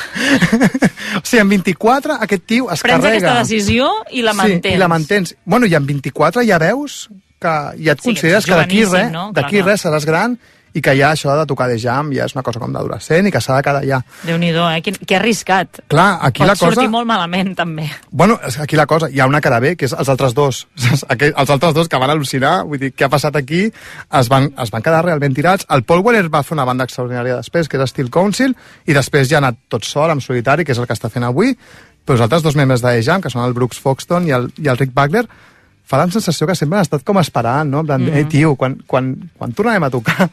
o 1.21 1.23
sigui, 1.25 1.43
en 1.43 1.53
24 1.53 2.19
aquest 2.27 2.47
tio 2.49 2.71
es 2.73 2.83
Prens 2.83 3.03
carrega. 3.05 3.17
aquesta 3.21 3.45
decisió 3.45 3.91
i 4.11 4.25
la 4.25 4.35
mantens. 4.37 4.65
Sí, 4.65 4.75
i 4.75 4.81
la 4.81 4.89
mantens. 4.89 5.37
Bueno, 5.45 5.67
i 5.67 5.75
en 5.79 5.87
24 5.87 6.45
ja 6.49 6.59
veus 6.63 7.07
que 7.39 7.55
ja 7.85 7.93
et 7.93 8.01
Sí, 8.01 8.09
consideres 8.11 8.47
que 8.49 8.57
d'aquí 8.57 8.85
res, 8.89 9.11
no? 9.13 9.31
D'aquí 9.37 9.61
res 9.61 9.85
seràs 9.85 10.07
gran 10.09 10.39
i 10.77 10.83
que 10.85 10.93
ja 10.99 11.09
això 11.15 11.33
de 11.39 11.47
tocar 11.49 11.67
de 11.71 11.79
jam 11.81 12.11
ja 12.13 12.27
és 12.29 12.35
una 12.37 12.43
cosa 12.45 12.61
com 12.61 12.73
d'adolescent 12.75 13.27
i 13.27 13.33
que 13.33 13.41
s'ha 13.41 13.57
de 13.57 13.65
quedar 13.65 13.83
ja. 13.89 14.03
Déu-n'hi-do, 14.29 14.67
eh? 14.75 14.83
Que, 14.85 14.93
que 14.93 15.17
arriscat. 15.17 15.81
Clar, 15.89 16.19
aquí 16.29 16.43
Pot 16.45 16.51
la 16.51 16.57
cosa... 16.57 16.75
sortir 16.75 16.91
molt 16.93 17.09
malament, 17.09 17.55
també. 17.57 17.89
Bueno, 18.11 18.37
és- 18.45 18.59
aquí 18.61 18.77
la 18.77 18.85
cosa, 18.87 19.09
hi 19.11 19.21
ha 19.21 19.27
una 19.31 19.41
cara 19.41 19.59
bé, 19.65 19.75
que 19.77 19.87
és 19.89 19.95
els 19.97 20.09
altres 20.13 20.35
dos. 20.37 20.67
Aquell- 21.09 21.33
els 21.37 21.51
altres 21.51 21.73
dos 21.75 21.89
que 21.89 21.97
van 22.03 22.11
al·lucinar, 22.13 22.67
vull 22.69 22.79
dir, 22.83 22.93
què 22.93 23.07
ha 23.09 23.11
passat 23.13 23.37
aquí? 23.41 23.65
Es 24.21 24.29
van, 24.29 24.51
es 24.63 24.71
van 24.71 24.83
quedar 24.85 25.03
realment 25.07 25.35
tirats. 25.35 25.67
El 25.71 25.83
Paul 25.89 26.05
Weller 26.05 26.29
va 26.29 26.43
fer 26.45 26.55
una 26.59 26.65
banda 26.69 26.85
extraordinària 26.85 27.41
després, 27.41 27.69
que 27.69 27.77
era 27.81 27.87
Steel 27.89 28.11
Council, 28.11 28.55
i 28.87 28.93
després 28.93 29.29
ja 29.33 29.41
ha 29.41 29.45
anat 29.47 29.57
tot 29.73 29.85
sol, 29.89 30.11
en 30.13 30.21
solitari, 30.21 30.65
que 30.65 30.73
és 30.77 30.79
el 30.79 30.87
que 30.87 30.95
està 30.99 31.09
fent 31.11 31.25
avui, 31.25 31.57
però 32.07 32.15
els 32.21 32.23
altres 32.29 32.43
dos 32.45 32.55
membres 32.55 32.83
de 32.85 32.93
Jam, 33.03 33.21
que 33.25 33.31
són 33.33 33.43
el 33.49 33.55
Brooks 33.57 33.81
Foxton 33.83 34.29
i 34.29 34.37
el, 34.37 34.51
i 34.63 34.69
el 34.69 34.77
Rick 34.79 34.93
Wagner, 34.95 35.25
fa 35.87 35.99
la 36.01 36.09
sensació 36.11 36.47
que 36.49 36.55
sempre 36.59 36.79
han 36.81 36.83
estat 36.87 37.05
com 37.07 37.19
esperant, 37.21 37.69
no? 37.71 37.81
En 37.81 37.87
plan, 37.87 38.03
Mhm. 38.03 38.17
eh, 38.19 38.25
tio, 38.31 38.57
quan, 38.59 38.77
quan, 38.87 39.13
quan 39.39 39.53
tornarem 39.53 39.85
a 39.87 39.91
tocar? 39.91 40.29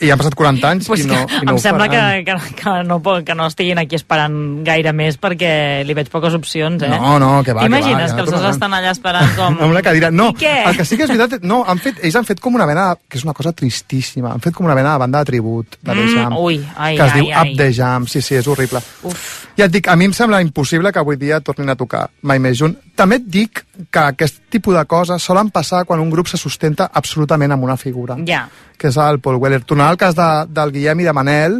I 0.00 0.10
han 0.10 0.18
passat 0.20 0.34
40 0.34 0.68
anys 0.70 0.88
Pues 0.90 1.04
i 1.04 1.08
no, 1.08 1.20
que 1.28 1.40
i 1.42 1.46
no 1.46 1.54
em 1.54 1.60
sembla 1.62 1.88
que, 1.92 2.02
que, 2.26 2.36
que, 2.58 2.74
no, 2.88 2.98
que 3.24 3.36
no 3.38 3.46
estiguin 3.50 3.78
aquí 3.82 3.98
esperant 3.98 4.34
gaire 4.66 4.92
més 4.96 5.18
perquè 5.20 5.52
li 5.86 5.96
veig 5.96 6.10
poques 6.12 6.34
opcions, 6.34 6.82
eh? 6.82 6.90
No, 6.90 7.18
no, 7.22 7.30
que 7.46 7.54
va, 7.54 7.62
que 7.62 7.68
T'imagines 7.70 8.10
va, 8.10 8.16
que, 8.16 8.16
que 8.16 8.26
els 8.26 8.34
dos 8.34 8.48
estan 8.50 8.74
allà 8.76 8.92
esperant 8.96 9.32
com... 9.36 9.56
amb 9.60 9.70
una 9.70 9.82
cadira. 9.86 10.10
No, 10.10 10.30
el 10.34 10.76
que 10.76 10.84
sí 10.88 10.98
que 10.98 11.06
és 11.06 11.12
veritat, 11.14 11.44
no, 11.46 11.62
han 11.68 11.80
fet, 11.82 12.02
ells 12.04 12.18
han 12.18 12.28
fet 12.28 12.40
com 12.42 12.56
una 12.58 12.66
mena, 12.68 12.90
que 13.08 13.20
és 13.20 13.24
una 13.26 13.36
cosa 13.36 13.52
tristíssima, 13.56 14.32
han 14.34 14.42
fet 14.44 14.56
com 14.56 14.66
una 14.66 14.76
mena 14.78 14.96
de 14.96 15.04
banda 15.04 15.22
de 15.22 15.30
tribut 15.32 15.78
de 15.80 16.00
Mm, 16.00 16.14
Jam, 16.14 16.36
ui, 16.38 16.56
ai, 16.76 16.96
que 16.96 17.04
es 17.04 17.12
ai, 17.12 17.20
diu 17.20 17.30
ai. 17.30 17.50
Up 17.52 17.58
the 17.58 17.72
Jam, 17.76 18.06
sí, 18.08 18.22
sí, 18.22 18.34
és 18.38 18.46
horrible. 18.48 18.80
Uf. 19.04 19.26
Ja 19.58 19.66
et 19.66 19.74
dic, 19.74 19.88
a 19.90 19.96
mi 19.96 20.06
em 20.08 20.14
sembla 20.16 20.40
impossible 20.40 20.92
que 20.92 21.00
avui 21.02 21.18
dia 21.20 21.40
tornin 21.44 21.68
a 21.68 21.76
tocar 21.76 22.06
mai 22.22 22.40
més 22.40 22.56
junt. 22.58 22.76
També 22.96 23.20
et 23.20 23.26
dic 23.28 23.64
que 23.90 24.00
aquest 24.00 24.42
tipus 24.50 24.76
de 24.76 24.84
coses 24.88 25.22
solen 25.22 25.50
passar 25.52 25.84
quan 25.88 26.00
un 26.00 26.10
grup 26.12 26.28
se 26.30 26.40
sustenta 26.40 26.90
absolutament 26.94 27.52
amb 27.52 27.64
una 27.68 27.76
figura, 27.76 28.16
Ja. 28.26 28.46
Que 28.80 28.88
és 28.88 28.96
el 28.96 29.20
Paul 29.20 29.36
Weller. 29.42 29.60
Tornant 29.68 29.92
al 29.92 30.00
cas 30.00 30.16
de, 30.16 30.28
del 30.56 30.72
Guillem 30.72 31.02
i 31.04 31.08
de 31.10 31.12
Manel, 31.16 31.58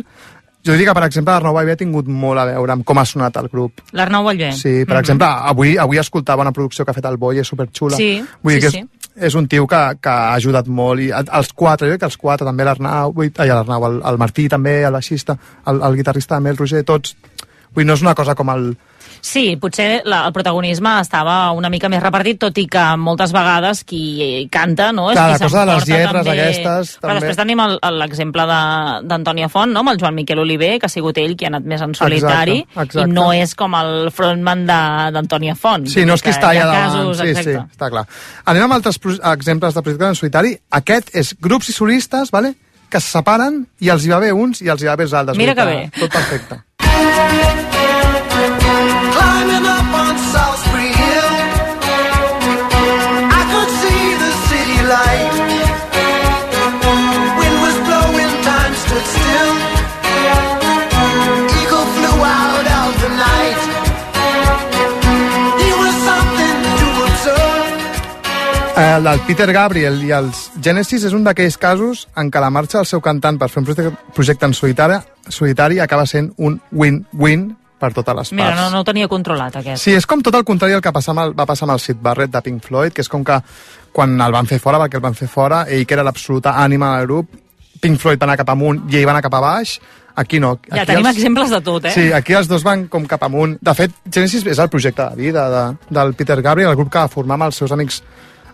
jo 0.65 0.73
diria 0.75 0.91
que, 0.91 0.97
per 0.97 1.07
exemple, 1.07 1.33
l'Arnau 1.33 1.55
Ballbé 1.57 1.73
ha 1.77 1.81
tingut 1.81 2.09
molt 2.09 2.41
a 2.41 2.47
veure 2.51 2.73
amb 2.75 2.85
com 2.89 2.99
ha 3.01 3.05
sonat 3.09 3.37
el 3.41 3.49
grup. 3.53 3.81
L'Arnau 3.97 4.25
Ballbé. 4.27 4.51
Sí, 4.57 4.85
per 4.85 4.97
Mhm. 4.97 5.01
exemple, 5.05 5.27
avui, 5.53 5.77
avui 5.81 5.99
escoltava 6.01 6.43
una 6.45 6.53
producció 6.53 6.85
que 6.85 6.91
ha 6.93 6.95
fet 6.97 7.05
el 7.09 7.17
Boi, 7.17 7.39
és 7.41 7.49
superxula. 7.49 7.97
Sí, 7.97 8.25
Vull 8.43 8.55
dir 8.61 8.71
sí, 8.71 8.83
que 8.83 8.85
és, 9.17 9.25
és 9.31 9.35
un 9.35 9.49
tio 9.49 9.67
que, 9.67 9.81
que 10.01 10.09
ha 10.11 10.35
ajudat 10.35 10.67
molt, 10.69 11.01
i 11.01 11.11
els 11.13 11.53
quatre, 11.55 11.87
jo 11.89 11.93
crec 11.93 12.01
que 12.01 12.07
els 12.13 12.17
quatre, 12.17 12.45
també 12.47 12.65
l'Arnau, 12.65 13.15
ai, 13.21 13.49
l'Arnau, 13.49 13.87
el, 13.89 14.01
el 14.05 14.19
Martí 14.19 14.49
també, 14.49 14.83
el 14.85 14.93
baixista, 14.93 15.37
el, 15.67 15.81
el 15.83 15.97
guitarrista 15.97 16.37
també, 16.37 16.51
el 16.51 16.57
Roger, 16.59 16.85
tots... 16.85 17.17
Vull 17.73 17.85
dir, 17.85 17.87
no 17.87 17.95
és 17.95 18.03
una 18.03 18.15
cosa 18.15 18.35
com 18.35 18.49
el... 18.51 18.77
Sí, 19.23 19.57
potser 19.61 20.03
la, 20.09 20.23
el 20.27 20.33
protagonisme 20.33 20.93
estava 21.01 21.51
una 21.53 21.69
mica 21.71 21.89
més 21.93 22.03
repartit, 22.03 22.39
tot 22.41 22.57
i 22.59 22.67
que 22.71 22.85
moltes 22.97 23.33
vegades 23.37 23.83
qui 23.85 24.47
canta, 24.51 24.91
no? 24.97 25.09
Clar, 25.13 25.27
qui 25.27 25.33
la 25.33 25.39
cosa 25.45 25.65
de 25.65 25.75
les 25.75 25.87
lletres 25.89 26.25
també... 26.25 26.35
aquestes, 26.41 26.93
Però 27.01 27.11
també. 27.13 27.21
després 27.21 27.37
tenim 27.41 27.63
l'exemple 28.01 28.47
de- 28.51 29.09
d'Antònia 29.11 29.49
Font, 29.53 29.73
no? 29.73 29.81
amb 29.85 29.93
el 29.93 30.01
Joan 30.01 30.15
Miquel 30.15 30.39
Oliver, 30.43 30.79
que 30.81 30.87
ha 30.87 30.93
sigut 30.93 31.19
ell 31.19 31.37
qui 31.37 31.45
ha 31.45 31.53
anat 31.53 31.65
més 31.69 31.83
en 31.85 31.95
solitari, 31.95 32.61
Exacte, 32.65 32.83
exacte. 32.87 33.09
i 33.11 33.13
no 33.13 33.29
és 33.37 33.55
com 33.55 33.75
el 33.81 34.11
frontman 34.15 34.65
d'Antònia 34.67 35.55
Font. 35.55 35.87
Sí, 35.91 36.05
no 36.09 36.15
és 36.17 36.23
que 36.25 36.31
està 36.35 36.55
hi 36.55 36.59
ha 36.63 36.65
allà 36.65 36.73
davant. 36.73 36.97
casos, 36.97 37.19
sí, 37.19 37.29
sí, 37.35 37.51
exacte. 37.51 37.77
està 37.77 37.91
clar. 37.93 38.07
Anem 38.51 38.65
amb 38.69 38.79
altres 38.81 38.99
exemples 39.35 39.75
de 39.75 39.83
projectes 39.83 40.09
en 40.09 40.21
solitari. 40.23 40.57
Aquest 40.81 41.15
és 41.15 41.35
grups 41.41 41.69
i 41.69 41.77
solistes, 41.77 42.31
vale? 42.33 42.55
que 42.91 42.99
se 42.99 43.07
separen 43.07 43.61
i 43.79 43.89
els 43.93 44.03
hi 44.03 44.11
va 44.11 44.19
bé 44.19 44.33
uns 44.35 44.63
i 44.65 44.69
els 44.73 44.83
hi 44.83 44.89
va 44.91 44.97
bé 44.99 45.05
els 45.07 45.13
altres. 45.15 45.39
Mira 45.39 45.55
que 45.55 45.65
bé. 45.65 45.79
Tot 45.95 46.11
perfecte. 46.11 46.59
observe. 68.81 68.97
El 68.97 69.05
del 69.05 69.21
Peter 69.27 69.53
Gabriel 69.53 70.03
i 70.05 70.11
els 70.17 70.51
Genesis 70.63 71.05
és 71.05 71.15
un 71.17 71.25
d'aquells 71.25 71.57
casos 71.61 72.07
en 72.17 72.31
què 72.31 72.41
la 72.43 72.51
marxa 72.51 72.79
del 72.79 72.87
seu 72.87 73.01
cantant 73.05 73.39
per 73.39 73.49
fer 73.49 73.63
un 73.63 73.69
projecte, 73.69 73.97
projecte 74.17 74.47
en 74.47 74.55
solitari, 74.55 75.01
solitari 75.29 75.81
acaba 75.81 76.07
sent 76.07 76.33
un 76.39 76.61
win-win 76.73 77.51
per 77.81 77.93
totes 77.97 78.17
les 78.17 78.33
Mira, 78.33 78.51
parts. 78.51 78.61
no, 78.61 78.71
no 78.71 78.81
ho 78.81 78.85
tenia 78.85 79.09
controlat, 79.09 79.57
aquest. 79.57 79.83
Sí, 79.83 79.95
és 79.97 80.07
com 80.07 80.21
tot 80.21 80.35
el 80.37 80.45
contrari 80.45 80.75
del 80.77 80.83
que 80.85 80.93
passar 80.93 81.15
amb 81.15 81.23
el, 81.25 81.37
va 81.39 81.47
passar 81.49 81.65
amb 81.65 81.79
el 81.79 81.81
Sid 81.81 82.01
Barrett 82.03 82.33
de 82.35 82.43
Pink 82.45 82.65
Floyd, 82.67 82.93
que 82.93 83.01
és 83.01 83.09
com 83.09 83.25
que 83.25 83.39
quan 83.93 84.21
el 84.21 84.33
van 84.33 84.47
fer 84.47 84.59
fora, 84.61 84.79
perquè 84.83 85.01
el 85.01 85.05
van 85.07 85.17
fer 85.17 85.29
fora, 85.29 85.63
ell 85.69 85.87
que 85.87 85.97
era 85.97 86.05
l'absoluta 86.05 86.59
ànima 86.61 86.99
del 86.99 87.09
grup, 87.09 87.33
Pink 87.81 87.97
Floyd 87.99 88.21
va 88.21 88.29
anar 88.29 88.37
cap 88.37 88.53
amunt 88.53 88.83
i 88.93 88.99
ell 89.01 89.07
va 89.09 89.15
anar 89.17 89.25
cap 89.25 89.35
a 89.39 89.41
baix, 89.41 89.79
aquí 90.21 90.39
no. 90.39 90.59
Ja 90.69 90.83
aquí 90.83 90.93
tenim 90.93 91.09
exemples 91.09 91.51
de 91.51 91.61
tot, 91.65 91.87
eh? 91.89 91.95
Sí, 91.95 92.11
aquí 92.13 92.37
els 92.37 92.49
dos 92.51 92.63
van 92.67 92.85
com 92.93 93.07
cap 93.09 93.25
amunt. 93.25 93.57
De 93.65 93.75
fet, 93.75 93.95
Genesis 94.13 94.45
és 94.45 94.61
el 94.61 94.69
projecte 94.69 95.09
de 95.09 95.17
vida 95.17 95.49
de, 95.49 95.65
del 95.89 96.13
Peter 96.15 96.43
Gabriel, 96.43 96.69
el 96.69 96.77
grup 96.77 96.93
que 96.93 97.01
va 97.01 97.09
formar 97.09 97.39
amb 97.41 97.49
els 97.49 97.57
seus 97.57 97.73
amics 97.73 98.03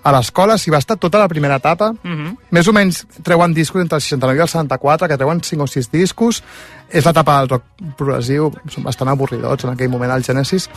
a 0.06 0.12
l'escola, 0.14 0.54
s'hi 0.54 0.70
va 0.70 0.78
estar 0.78 0.96
tota 1.02 1.18
la 1.18 1.26
primera 1.26 1.56
etapa. 1.58 1.90
Mhm. 1.92 2.36
Més 2.54 2.68
o 2.68 2.72
menys 2.72 3.00
treuen 3.26 3.54
discos 3.54 3.82
entre 3.82 3.98
el 3.98 4.02
69 4.04 4.38
i 4.38 4.42
el 4.42 4.48
74, 4.48 5.08
que 5.08 5.16
treuen 5.18 5.40
5 5.42 5.64
o 5.64 5.66
6 5.66 5.90
discos. 5.90 6.42
És 6.88 7.04
l'etapa 7.04 7.40
del 7.40 7.48
rock 7.48 7.64
progressiu, 7.98 8.52
són 8.70 8.84
bastant 8.84 9.10
avorridots 9.10 9.64
en 9.64 9.70
aquell 9.74 9.90
moment, 9.90 10.12
el 10.12 10.22
Genesis. 10.22 10.68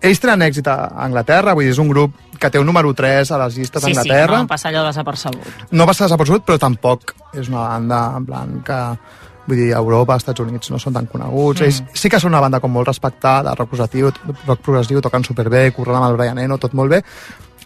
Ells 0.00 0.20
tenen 0.20 0.42
èxit 0.46 0.68
a 0.68 0.92
Anglaterra, 1.02 1.54
vull 1.54 1.64
dir, 1.64 1.72
és 1.72 1.78
un 1.82 1.88
grup 1.88 2.14
que 2.38 2.50
té 2.50 2.60
un 2.60 2.66
número 2.66 2.92
3 2.94 3.30
a 3.32 3.38
les 3.38 3.56
llistes 3.56 3.82
Sí, 3.82 3.90
sí, 3.90 3.94
d'Anglaterra. 3.94 4.38
no 4.42 4.46
passa 4.46 4.68
allò 4.68 4.86
desapercebut. 4.86 5.72
No 5.72 5.92
ser 5.92 6.06
desapercebut, 6.06 6.44
però 6.44 6.58
tampoc 6.58 7.14
és 7.34 7.48
una 7.48 7.66
banda 7.66 8.12
en 8.16 8.26
plan 8.26 8.60
que 8.62 8.80
vull 9.46 9.56
dir, 9.56 9.72
a 9.74 9.78
Europa, 9.78 10.12
als 10.12 10.22
Estats 10.22 10.40
Units 10.40 10.70
no 10.70 10.78
són 10.78 10.92
tan 10.92 11.06
coneguts. 11.06 11.60
Mm. 11.60 11.64
Mm. 11.64 11.66
Ells 11.66 12.00
sí 12.02 12.10
que 12.10 12.20
són 12.20 12.32
una 12.34 12.40
banda 12.40 12.60
com 12.60 12.70
molt 12.70 12.86
respectada, 12.86 13.54
rock 13.54 13.70
progressiu, 13.70 14.12
rock 14.46 14.60
progressiu 14.60 15.00
tocant 15.00 15.24
superbé, 15.24 15.72
corrent 15.72 15.96
amb 15.96 16.10
el 16.10 16.16
Brian 16.16 16.38
Eno, 16.38 16.58
tot 16.58 16.74
molt 16.74 16.90
bé. 16.90 17.02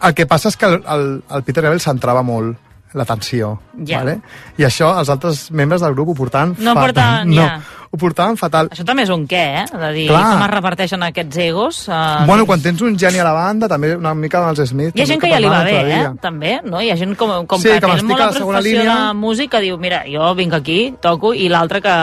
El 0.06 0.16
que 0.16 0.26
passa 0.26 0.48
és 0.48 0.56
que 0.56 0.66
el, 0.66 0.80
el, 0.88 1.06
el 1.28 1.42
Peter 1.44 1.62
Gabriel 1.62 1.82
centrava 1.84 2.22
molt 2.24 2.69
l'atenció, 2.94 3.60
Ja. 3.84 3.98
vale? 3.98 4.20
i 4.58 4.62
això 4.64 4.98
els 4.98 5.08
altres 5.08 5.50
membres 5.50 5.80
del 5.80 5.94
grup 5.94 6.08
ho 6.10 6.14
portaven 6.14 6.56
No 6.58 6.74
fatal. 6.74 6.82
portaven, 6.86 7.28
no, 7.30 7.42
ja. 7.42 7.60
ho 7.90 7.96
portaven 7.96 8.36
fatal. 8.36 8.68
Això 8.70 8.84
també 8.84 9.02
és 9.04 9.10
un 9.10 9.26
què, 9.28 9.62
eh? 9.62 9.64
De 9.72 9.92
dir, 9.92 10.08
Clar. 10.08 10.22
com 10.34 10.42
es 10.42 10.50
reparteixen 10.50 11.02
aquests 11.02 11.36
egos. 11.38 11.88
Uh, 11.88 12.24
Bueno, 12.26 12.46
quan 12.46 12.60
tens 12.62 12.80
un 12.82 12.98
geni 12.98 13.18
a 13.18 13.24
la 13.24 13.32
banda, 13.32 13.68
també 13.68 13.94
una 13.96 14.12
mica 14.14 14.38
amb 14.38 14.50
els 14.58 14.68
Smith. 14.70 14.92
Hi 14.96 15.02
ha 15.02 15.06
gent 15.06 15.20
que 15.20 15.30
ja 15.30 15.38
li 15.40 15.48
va 15.48 15.62
bé, 15.64 15.76
eh? 16.00 16.10
També, 16.20 16.60
no? 16.64 16.80
Hi 16.80 16.90
ha 16.90 16.96
gent 16.96 17.16
com, 17.16 17.46
com 17.46 17.60
Sí, 17.60 17.68
que, 17.68 17.80
que 17.80 17.86
molt 17.86 18.18
la 18.18 18.30
professió 18.30 18.60
línia. 18.62 18.94
de 19.08 19.14
música, 19.14 19.60
diu, 19.60 19.78
mira, 19.78 20.02
jo 20.06 20.34
vinc 20.34 20.52
aquí, 20.54 20.94
toco, 21.00 21.32
i 21.34 21.48
l'altre 21.48 21.80
que, 21.80 21.96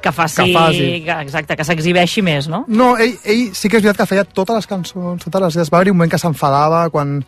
que 0.00 0.12
faci... 0.12 0.42
Que 0.44 0.52
faci. 0.52 1.02
Que, 1.04 1.20
exacte, 1.22 1.56
que 1.56 1.64
s'exhibeixi 1.64 2.22
més, 2.22 2.48
no? 2.48 2.64
No, 2.68 2.96
ell, 2.96 3.18
ell 3.24 3.50
sí 3.54 3.68
que 3.68 3.76
és 3.78 3.82
veritat 3.82 4.02
que 4.06 4.14
feia 4.14 4.24
totes 4.24 4.54
les 4.56 4.66
cançons, 4.66 5.22
totes 5.24 5.56
les. 5.56 5.70
Va 5.70 5.78
haver-hi 5.78 5.90
un 5.90 5.96
moment 5.98 6.10
que 6.10 6.18
s'enfadava 6.18 6.88
quan, 6.90 7.24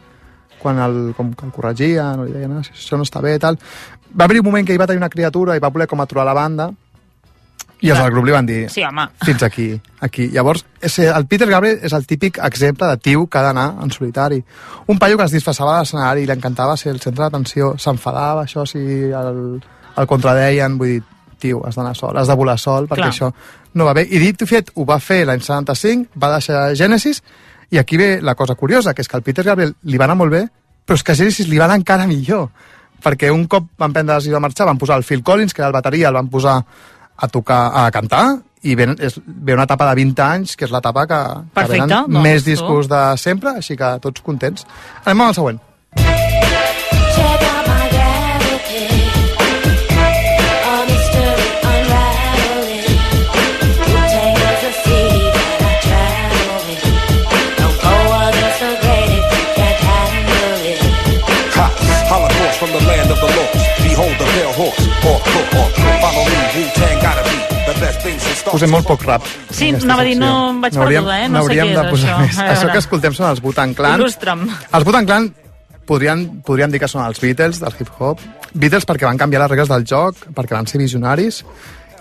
quan 0.62 0.78
el, 0.78 1.14
com 1.16 1.32
que 1.34 1.46
el 1.46 1.52
corregia, 1.52 2.12
no 2.16 2.24
li 2.24 2.32
deien, 2.32 2.52
"Ah, 2.52 2.60
això 2.62 2.96
no 2.96 3.04
està 3.04 3.20
bé, 3.20 3.38
tal. 3.38 3.58
Va 4.18 4.24
haver-hi 4.24 4.40
un 4.40 4.46
moment 4.46 4.66
que 4.66 4.72
ell 4.72 4.80
va 4.80 4.86
tenir 4.86 4.98
una 4.98 5.10
criatura 5.10 5.56
i 5.56 5.60
va 5.60 5.68
voler 5.70 5.86
com 5.86 6.00
aturar 6.00 6.24
la 6.24 6.32
banda 6.34 6.70
i 7.82 7.90
els 7.90 7.98
del 8.00 8.10
grup 8.10 8.24
li 8.24 8.32
van 8.32 8.46
dir 8.46 8.70
Sí, 8.72 8.82
home. 8.82 9.02
fins 9.22 9.42
aquí, 9.42 9.78
aquí. 10.00 10.28
Llavors, 10.32 10.64
és, 10.80 10.98
el 10.98 11.26
Peter 11.26 11.46
Gabriel 11.48 11.78
és 11.82 11.92
el 11.92 12.06
típic 12.06 12.38
exemple 12.42 12.86
de 12.86 12.96
tio 12.96 13.26
que 13.26 13.38
ha 13.38 13.42
d'anar 13.42 13.74
en 13.82 13.90
solitari. 13.90 14.42
Un 14.86 14.98
paio 14.98 15.18
que 15.18 15.24
es 15.24 15.30
disfressava 15.30 15.74
de 15.74 15.80
l'escenari 15.80 16.22
i 16.22 16.26
li 16.26 16.32
encantava 16.32 16.76
ser 16.76 16.92
el 16.92 17.00
centre 17.00 17.24
d'atenció, 17.24 17.74
s'enfadava, 17.76 18.44
això, 18.44 18.64
si 18.66 18.78
el, 18.78 19.60
el 19.96 20.06
contradeien, 20.06 20.78
vull 20.78 20.88
dir, 20.88 21.02
tio, 21.38 21.60
has 21.66 21.76
d'anar 21.76 21.94
sol, 21.94 22.16
has 22.16 22.28
de 22.28 22.34
volar 22.34 22.58
sol, 22.58 22.86
perquè 22.88 23.02
Clar. 23.02 23.12
això 23.12 23.32
no 23.74 23.84
va 23.84 23.92
bé. 23.92 24.06
I 24.08 24.18
dit 24.18 24.42
fet, 24.48 24.70
ho 24.74 24.86
va 24.86 24.98
fer 24.98 25.26
l'any 25.26 25.40
75, 25.42 26.06
va 26.18 26.32
deixar 26.32 26.74
Genesis, 26.74 27.22
i 27.70 27.78
aquí 27.78 27.96
ve 27.96 28.20
la 28.22 28.34
cosa 28.34 28.54
curiosa, 28.54 28.94
que 28.94 29.02
és 29.02 29.08
que 29.08 29.16
al 29.16 29.24
Peter 29.26 29.44
Gabriel 29.44 29.74
li 29.82 29.98
va 29.98 30.06
anar 30.06 30.18
molt 30.18 30.32
bé, 30.32 30.42
però 30.86 30.98
és 30.98 31.02
que 31.02 31.12
a 31.12 31.18
Genesis 31.18 31.48
li 31.50 31.58
va 31.58 31.66
anar 31.66 31.80
encara 31.80 32.06
millor, 32.06 32.48
perquè 33.02 33.30
un 33.32 33.46
cop 33.50 33.68
van 33.78 33.92
prendre 33.92 34.14
la 34.14 34.20
decisió 34.20 34.36
de 34.36 34.44
marxar, 34.44 34.66
van 34.66 34.78
posar 34.78 34.98
el 35.00 35.04
Phil 35.04 35.22
Collins, 35.22 35.54
que 35.54 35.62
era 35.62 35.70
el 35.72 35.76
bateria, 35.76 36.08
el 36.08 36.18
van 36.18 36.30
posar 36.30 36.60
a 37.16 37.28
tocar, 37.28 37.62
a 37.74 37.90
cantar, 37.90 38.26
i 38.66 38.74
ve, 38.78 38.88
és, 38.98 39.18
ve 39.26 39.54
una 39.54 39.66
etapa 39.66 39.88
de 39.90 39.98
20 40.02 40.22
anys, 40.26 40.56
que 40.56 40.66
és 40.66 40.74
l'etapa 40.74 41.06
que, 41.10 41.20
que 41.54 41.66
venen 41.72 41.92
doncs, 41.92 42.22
més 42.22 42.46
discos 42.46 42.90
de 42.90 43.02
sempre, 43.20 43.56
així 43.62 43.78
que 43.78 43.96
tots 44.02 44.24
contents. 44.26 44.66
Anem 45.04 45.26
amb 45.26 45.28
el 45.30 45.38
següent. 45.40 45.62
Check 47.16 47.55
from 62.66 62.78
the 62.78 62.86
land 62.86 63.10
of 63.10 63.18
the 63.20 63.30
lost. 63.36 63.54
Behold 63.82 64.16
the 64.18 64.26
pale 64.34 64.52
horse. 64.58 64.82
Hawk, 65.04 65.22
hawk, 65.22 65.48
hawk. 65.54 65.72
Follow 66.02 66.24
me, 66.26 66.36
Wu-Tang 66.54 66.98
gotta 67.04 67.22
be 67.28 67.36
the 67.66 67.74
best 67.80 68.46
Posem 68.46 68.70
molt 68.70 68.86
poc 68.86 69.02
rap. 69.06 69.24
Sí, 69.50 69.70
anava 69.74 70.02
a 70.02 70.06
dir, 70.06 70.14
no 70.18 70.30
em 70.50 70.60
vaig 70.62 70.76
perduda, 70.76 71.16
eh? 71.18 71.28
No 71.28 71.42
sé 71.42 71.56
n'hauríem 71.56 71.66
què 71.66 71.72
és 71.72 71.78
de 71.78 71.94
posar 71.94 72.12
això. 72.12 72.20
Més. 72.22 72.38
A 72.38 72.46
Això 72.54 72.68
que 72.70 72.82
escoltem 72.82 73.16
són 73.16 73.26
els 73.30 73.42
Wu-Tang 73.42 73.74
Clan. 73.78 73.98
Il·lustra'm. 74.00 74.44
Els 74.78 74.86
Wu-Tang 74.86 75.10
Clan 75.10 75.30
podrien, 75.86 76.22
podríem 76.46 76.74
dir 76.74 76.82
que 76.82 76.90
són 76.90 77.02
els 77.04 77.22
Beatles 77.22 77.62
del 77.62 77.78
hip-hop. 77.80 78.22
Beatles 78.54 78.86
perquè 78.88 79.08
van 79.08 79.18
canviar 79.18 79.42
les 79.44 79.52
regles 79.54 79.72
del 79.72 79.86
joc, 79.86 80.28
perquè 80.36 80.56
van 80.58 80.70
ser 80.70 80.80
visionaris, 80.82 81.42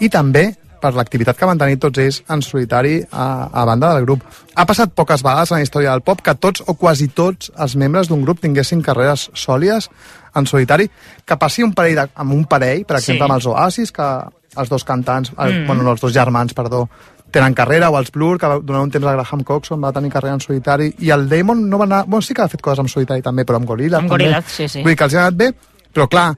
i 0.01 0.09
també 0.13 0.47
per 0.85 0.93
l'activitat 0.93 1.37
que 1.39 1.47
van 1.49 1.57
tenir 1.57 1.79
tots 1.81 1.97
ells 2.03 2.19
en 2.29 2.43
solitari 2.45 2.99
a, 3.09 3.49
a 3.49 3.65
banda 3.65 3.89
del 3.95 4.05
grup. 4.05 4.21
Ha 4.55 4.65
passat 4.69 4.93
poques 4.93 5.23
vegades 5.25 5.51
en 5.51 5.57
la 5.57 5.65
història 5.65 5.95
del 5.95 6.03
pop 6.05 6.21
que 6.21 6.35
tots 6.37 6.61
o 6.69 6.75
quasi 6.77 7.07
tots 7.09 7.49
els 7.57 7.73
membres 7.81 8.11
d'un 8.11 8.21
grup 8.21 8.43
tinguessin 8.43 8.83
carreres 8.85 9.29
sòlides 9.33 9.89
en 10.35 10.45
solitari, 10.45 10.89
que 11.25 11.37
passi 11.41 11.63
un 11.63 11.73
parell 11.73 11.95
de, 12.03 12.07
amb 12.21 12.33
un 12.35 12.45
parell, 12.45 12.85
per 12.85 12.97
exemple 12.99 13.23
Sí. 13.23 13.29
amb 13.29 13.37
els 13.39 13.45
Oasis, 13.49 13.91
que 13.95 14.07
els 14.55 14.69
dos 14.69 14.83
cantants, 14.87 15.31
el, 15.39 15.61
Mm. 15.63 15.67
bueno, 15.67 15.83
no, 15.83 15.91
els 15.95 16.01
dos 16.01 16.13
germans, 16.13 16.53
perdó, 16.53 16.85
tenen 17.31 17.53
carrera, 17.55 17.89
o 17.89 17.97
els 17.99 18.11
Blur, 18.11 18.37
que 18.39 18.47
durant 18.63 18.83
un 18.83 18.91
temps 18.91 19.05
el 19.07 19.17
Graham 19.17 19.43
Coxon 19.43 19.81
va 19.83 19.91
tenir 19.91 20.11
carrera 20.11 20.35
en 20.37 20.39
solitari, 20.43 20.93
i 20.99 21.09
el 21.11 21.27
Damon 21.27 21.65
no 21.69 21.77
va 21.81 21.83
anar... 21.89 22.03
Bueno, 22.07 22.21
sí 22.21 22.33
que 22.33 22.43
ha 22.43 22.47
fet 22.47 22.61
coses 22.61 22.79
en 22.83 22.87
solitari 22.91 23.21
també, 23.25 23.43
però 23.43 23.57
amb 23.59 23.67
Gorillaz. 23.67 23.99
Amb 24.03 24.09
també. 24.11 24.23
Gorillaz, 24.25 24.45
sí, 24.47 24.67
sí. 24.69 24.83
Vull 24.83 24.93
dir 24.93 24.97
que 25.01 25.03
els 25.09 25.15
ha 25.15 25.25
anat 25.25 25.35
bé, 25.41 25.49
però 25.93 26.07
clar, 26.07 26.29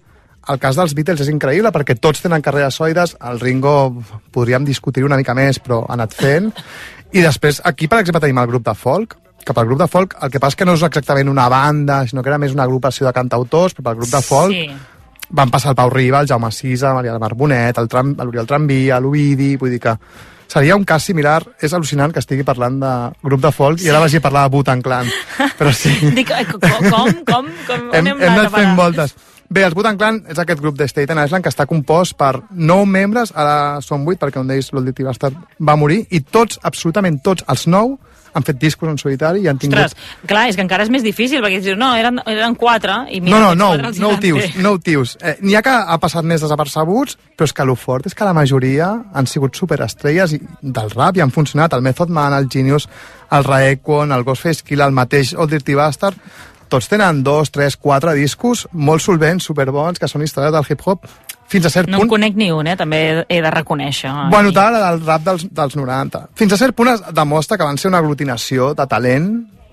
el 0.49 0.59
cas 0.59 0.75
dels 0.79 0.93
Beatles 0.95 1.21
és 1.25 1.29
increïble 1.33 1.71
perquè 1.75 1.95
tots 1.99 2.21
tenen 2.23 2.41
carreres 2.41 2.75
soides, 2.79 3.15
el 3.29 3.39
Ringo 3.39 3.73
podríem 4.31 4.65
discutir 4.65 5.03
una 5.05 5.17
mica 5.19 5.33
més, 5.37 5.59
però 5.59 5.83
ha 5.87 5.93
anat 5.97 6.13
fent. 6.15 6.51
I 7.13 7.21
després, 7.23 7.61
aquí, 7.65 7.87
per 7.87 7.99
exemple, 8.01 8.21
tenim 8.23 8.37
el 8.41 8.47
grup 8.51 8.65
de 8.67 8.73
folk, 8.75 9.15
que 9.47 9.53
pel 9.55 9.65
grup 9.69 9.79
de 9.79 9.87
folk 9.87 10.15
el 10.21 10.29
que 10.31 10.39
passa 10.43 10.57
que 10.59 10.65
no 10.67 10.73
és 10.75 10.83
exactament 10.83 11.29
una 11.31 11.47
banda, 11.49 12.01
sinó 12.07 12.21
que 12.23 12.29
era 12.29 12.37
més 12.41 12.51
una 12.51 12.63
agrupació 12.67 13.05
de 13.07 13.13
cantautors, 13.15 13.73
però 13.77 13.89
pel 13.91 13.99
grup 14.01 14.09
de 14.11 14.21
folk 14.21 14.51
Sí. 14.51 14.65
van 15.29 15.49
passar 15.51 15.69
el 15.71 15.75
Pau 15.75 15.89
Riba, 15.89 16.19
el 16.21 16.27
Jaume 16.27 16.51
Sisa, 16.51 16.93
Maria 16.93 17.11
del 17.11 17.19
Mar 17.19 17.33
Bonet, 17.35 17.77
el 17.77 17.87
Tram- 17.87 18.15
l'Oriol 18.17 18.45
Tramvia, 18.47 18.99
l'Ovidi, 18.99 19.55
vull 19.57 19.71
dir 19.71 19.79
que 19.79 19.95
seria 20.47 20.75
un 20.75 20.83
cas 20.85 21.03
similar. 21.03 21.43
És 21.61 21.73
al·lucinant 21.73 22.11
que 22.13 22.19
estigui 22.19 22.43
parlant 22.43 22.77
de 22.79 22.91
grup 23.23 23.41
de 23.41 23.51
folk 23.51 23.81
i 23.83 23.89
ara 23.89 23.99
vagi 23.99 24.17
a 24.17 24.21
parlar 24.21 24.43
de 24.49 24.49
Butan 24.55 24.81
Clan. 24.81 25.07
Però 25.57 25.71
sí, 25.73 25.91
Dic, 26.15 26.31
com, 26.51 26.59
com, 26.59 27.23
com, 27.25 27.49
com 27.67 27.89
hem, 27.93 28.07
hem 28.07 28.21
anat 28.29 28.51
fent 28.51 28.75
voltes. 28.75 29.15
Bé, 29.49 29.63
els 29.63 29.73
Butan 29.77 29.95
Clan 29.97 30.17
és 30.27 30.39
aquest 30.41 30.59
grup 30.59 30.75
de 30.75 30.87
Staten 30.89 31.21
Island 31.23 31.45
que 31.45 31.49
està 31.53 31.65
compost 31.69 32.17
per 32.19 32.33
nou 32.51 32.83
membres, 32.85 33.31
ara 33.35 33.79
són 33.81 34.03
vuit 34.03 34.19
perquè 34.19 34.41
un 34.41 34.47
d'ells, 34.51 34.73
l'Oldit 34.75 34.99
Bastard, 35.07 35.37
va 35.63 35.77
morir, 35.79 36.01
i 36.11 36.19
tots, 36.19 36.59
absolutament 36.67 37.21
tots, 37.23 37.45
els 37.47 37.63
nou, 37.71 37.93
han 38.37 38.43
fet 38.43 38.57
discos 38.59 38.89
en 38.91 38.97
solitari 38.99 39.39
i 39.41 39.47
han 39.47 39.57
tingut... 39.57 39.79
Ostres, 39.79 39.95
clar, 40.27 40.43
és 40.51 40.57
que 40.59 40.61
encara 40.61 40.83
és 40.83 40.91
més 40.93 41.01
difícil, 41.01 41.39
perquè 41.41 41.61
dius, 41.63 41.77
no, 41.79 41.93
eren, 41.97 42.19
eren 42.27 42.57
quatre, 42.59 42.97
i 43.15 43.21
mira, 43.23 43.39
no, 43.39 43.53
no, 43.55 43.69
nou 44.03 44.11
van 44.11 44.19
tius, 44.21 44.43
tius. 44.83 45.13
Eh, 45.23 45.37
N'hi 45.41 45.55
ha 45.57 45.63
que 45.65 45.71
ha 45.73 45.95
passat 46.03 46.27
més 46.27 46.43
desapercebuts, 46.43 47.15
però 47.39 47.47
és 47.47 47.55
que 47.55 47.63
el 47.65 47.71
fort 47.79 48.05
és 48.11 48.13
que 48.13 48.27
la 48.27 48.35
majoria 48.37 48.91
han 49.15 49.31
sigut 49.31 49.55
superestrelles 49.57 50.35
i- 50.35 50.41
del 50.61 50.91
rap 50.91 51.17
i 51.17 51.23
han 51.23 51.31
funcionat. 51.31 51.73
El 51.73 51.81
Method 51.87 52.11
Man, 52.13 52.35
el 52.37 52.51
Genius, 52.51 52.89
el 53.31 53.47
Raekwon, 53.47 54.11
el 54.11 54.27
Ghostface 54.27 54.61
Killah, 54.67 54.91
el 54.91 54.99
mateix 54.99 55.33
Old 55.33 55.55
Dirty 55.55 55.73
Bastard, 55.79 56.19
tots 56.69 56.89
tenen 56.91 57.23
dos, 57.23 57.51
tres, 57.51 57.77
quatre 57.77 58.13
discos 58.17 58.67
molt 58.73 59.01
solvents, 59.03 59.43
superbons, 59.49 59.99
que 59.99 60.07
són 60.11 60.23
històries 60.25 60.53
del 60.55 60.65
hip-hop 60.69 61.05
fins 61.47 61.65
a 61.65 61.69
cert 61.71 61.87
No 61.87 61.97
en 62.01 62.03
punt... 62.03 62.09
conec 62.17 62.35
ni 62.35 62.49
un, 62.51 62.67
eh? 62.67 62.75
també 62.75 63.25
he- 63.27 63.41
de 63.41 63.51
reconèixer. 63.51 64.11
Bueno, 64.31 64.51
tal, 64.51 64.75
del 64.75 65.05
rap 65.05 65.21
dels, 65.23 65.47
dels 65.55 65.77
90. 65.79 66.25
Fins 66.35 66.53
a 66.53 66.57
cert 66.59 66.75
punt 66.75 66.91
es 66.91 67.03
demostra 67.15 67.57
que 67.57 67.63
van 67.63 67.77
ser 67.79 67.87
una 67.91 68.01
aglutinació 68.03 68.73
de 68.75 68.87
talent 68.87 69.29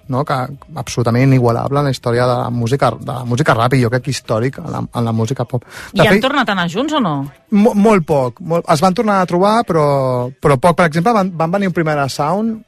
no? 0.07 0.24
que 0.24 0.35
absolutament 0.76 1.24
inigualable 1.24 1.80
en 1.80 1.87
la 1.88 1.90
història 1.90 2.26
de 2.28 2.35
la 2.44 2.50
música, 2.50 2.90
de 2.98 3.11
la 3.11 3.24
música 3.24 3.54
rap 3.57 3.74
i 3.74 3.83
jo 3.83 3.90
crec 3.90 4.04
que 4.04 4.12
històric 4.12 4.59
en 4.61 4.70
la, 4.70 4.83
en 4.85 5.04
la 5.04 5.12
música 5.16 5.46
pop. 5.48 5.64
De 5.92 6.02
I 6.02 6.07
han 6.07 6.14
fet, 6.18 6.22
tornat 6.26 6.48
a 6.48 6.52
anar 6.52 6.68
junts 6.70 6.92
o 6.92 7.00
no? 7.00 7.14
mo 7.50 7.72
molt 7.74 8.04
poc. 8.07 8.38
Molt, 8.40 8.68
es 8.70 8.83
van 8.85 8.94
tornar 8.94 9.20
a 9.22 9.26
trobar, 9.26 9.64
però, 9.66 10.30
però 10.40 10.59
poc. 10.61 10.76
Per 10.76 10.87
exemple, 10.90 11.12
van, 11.16 11.33
van 11.35 11.50
venir 11.57 11.72
un 11.72 11.76
primer 11.76 11.96
a 11.98 12.09
Sound, 12.12 12.62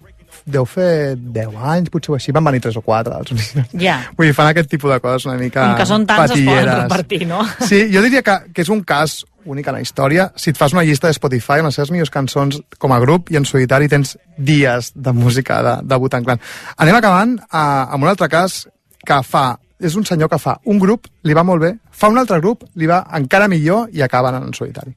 deu 0.46 0.66
fer 0.68 1.16
10 1.16 1.54
anys, 1.74 1.90
potser 1.92 2.12
o 2.12 2.16
així, 2.18 2.34
van 2.34 2.44
venir 2.46 2.60
3 2.64 2.76
o 2.78 2.82
4. 2.86 3.20
Els... 3.20 3.54
Ja. 3.86 3.96
Vull 4.16 4.28
dir, 4.30 4.34
fan 4.36 4.50
aquest 4.50 4.70
tipus 4.70 4.92
de 4.92 5.00
coses 5.02 5.26
una 5.28 5.38
mica 5.40 5.64
Com 5.64 5.78
que 5.80 5.88
són 5.88 6.06
tants, 6.08 6.30
es 6.30 6.36
poden 6.36 6.46
patilleres. 6.46 6.82
repartir, 6.84 7.22
no? 7.30 7.42
Sí, 7.66 7.86
jo 7.92 8.02
diria 8.04 8.22
que, 8.26 8.36
que 8.54 8.64
és 8.66 8.70
un 8.72 8.82
cas 8.86 9.20
únic 9.46 9.68
en 9.70 9.78
la 9.78 9.82
història. 9.82 10.30
Si 10.36 10.50
et 10.50 10.58
fas 10.58 10.74
una 10.74 10.82
llista 10.86 11.06
de 11.06 11.14
Spotify 11.14 11.60
amb 11.62 11.70
les 11.70 11.78
seves 11.78 11.92
millors 11.94 12.10
cançons 12.10 12.58
com 12.82 12.92
a 12.92 12.98
grup 13.02 13.30
i 13.30 13.38
en 13.38 13.46
solitari 13.46 13.88
tens 13.88 14.16
dies 14.36 14.90
de 14.94 15.14
música 15.14 15.60
de, 15.62 15.76
de 15.86 16.00
Wu-Tang 16.02 16.26
Clan. 16.26 16.42
Anem 16.82 16.98
acabant 16.98 17.36
a, 17.50 17.62
amb 17.94 18.02
un 18.02 18.10
altre 18.10 18.28
cas 18.32 18.64
que 19.06 19.20
fa 19.22 19.52
és 19.78 19.94
un 19.94 20.06
senyor 20.08 20.30
que 20.32 20.38
fa 20.40 20.56
un 20.72 20.78
grup, 20.80 21.06
li 21.28 21.34
va 21.36 21.44
molt 21.44 21.62
bé, 21.62 21.74
fa 21.92 22.08
un 22.08 22.18
altre 22.18 22.40
grup, 22.40 22.64
li 22.80 22.88
va 22.88 23.02
encara 23.18 23.48
millor 23.48 23.90
i 23.92 24.02
acaben 24.02 24.38
en 24.40 24.54
solitari. 24.56 24.96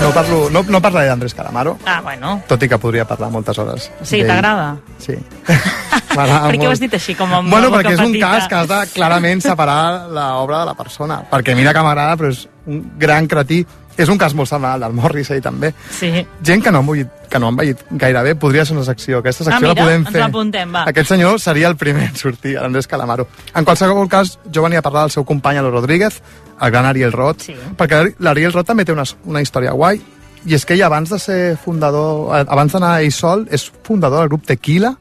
No, 0.00 0.12
parlo, 0.14 0.48
no, 0.50 0.62
no 0.62 0.80
parlaré 0.80 1.08
d'Andrés 1.08 1.34
Calamaro, 1.34 1.76
Ah, 1.84 2.00
bueno. 2.00 2.40
tot 2.46 2.62
i 2.62 2.68
que 2.68 2.78
podria 2.78 3.04
parlar 3.04 3.30
moltes 3.34 3.58
hores. 3.58 3.90
Sí, 4.02 4.22
t'agrada? 4.24 4.76
Sí. 4.98 5.16
Per 6.18 6.26
què 6.56 6.66
ho 6.66 6.70
has 6.70 6.80
dit 6.80 6.94
així, 6.94 7.14
com 7.18 7.32
amb 7.34 7.50
Bueno, 7.50 7.68
perquè 7.74 7.92
és 7.94 8.00
un 8.00 8.12
petita? 8.14 8.30
cas 8.30 8.46
que 8.48 8.54
has 8.54 8.68
de 8.70 8.78
clarament 8.94 9.42
separar 9.44 10.08
l'obra 10.08 10.60
de 10.62 10.66
la 10.70 10.74
persona. 10.74 11.18
Perquè 11.30 11.54
mira 11.58 11.74
que 11.74 11.82
m'agrada, 11.84 12.16
però 12.16 12.30
és 12.32 12.46
un 12.66 12.80
gran 12.98 13.26
cretí. 13.28 13.60
És 13.98 14.08
un 14.08 14.16
cas 14.18 14.32
molt 14.38 14.48
semblant 14.48 14.82
al 14.86 14.92
Morrissey, 14.94 15.40
també. 15.42 15.72
Sí. 15.90 16.12
Gent 16.46 16.62
que 16.62 16.70
no, 16.70 16.84
veiut, 16.86 17.08
que 17.28 17.38
no 17.42 17.48
han 17.50 17.56
veït 17.58 17.80
gaire 17.90 18.22
bé, 18.22 18.34
podria 18.38 18.64
ser 18.64 18.76
una 18.76 18.84
secció. 18.86 19.18
Aquesta 19.18 19.42
Ah, 19.42 19.50
secció 19.50 19.68
mira, 19.68 19.74
la 19.74 19.84
podem 19.88 20.04
fer. 20.06 20.20
l'apuntem, 20.22 20.74
va. 20.74 20.84
Aquest 20.86 21.08
senyor 21.10 21.40
seria 21.42 21.66
el 21.68 21.76
primer 21.76 22.04
en 22.10 22.16
sortir, 22.16 22.54
l'Andrés 22.60 22.86
Calamaro. 22.86 23.26
En 23.54 23.64
qualsevol 23.66 24.08
cas, 24.08 24.38
jo 24.54 24.62
venia 24.62 24.78
a 24.78 24.82
parlar 24.82 25.02
del 25.02 25.10
seu 25.10 25.24
company, 25.24 25.58
Alo 25.58 25.70
Rodríguez, 25.72 26.22
el 26.60 26.70
gran 26.70 26.86
Ariel 26.86 27.12
Roth, 27.12 27.42
sí. 27.42 27.56
perquè 27.76 28.14
l'Ariel 28.20 28.52
Roth 28.52 28.66
també 28.66 28.84
té 28.84 28.92
una, 28.92 29.04
una 29.24 29.42
història 29.42 29.72
guai, 29.72 30.00
i 30.46 30.54
és 30.54 30.64
que 30.64 30.74
ell, 30.74 30.82
abans 30.86 31.10
de 31.10 31.18
ser 31.18 31.56
fundador, 31.58 32.30
abans 32.48 32.72
d'anar 32.72 33.00
ell 33.02 33.12
sol, 33.12 33.48
és 33.50 33.66
fundador 33.82 34.20
del 34.20 34.28
grup 34.28 34.46
Tequila. 34.46 34.94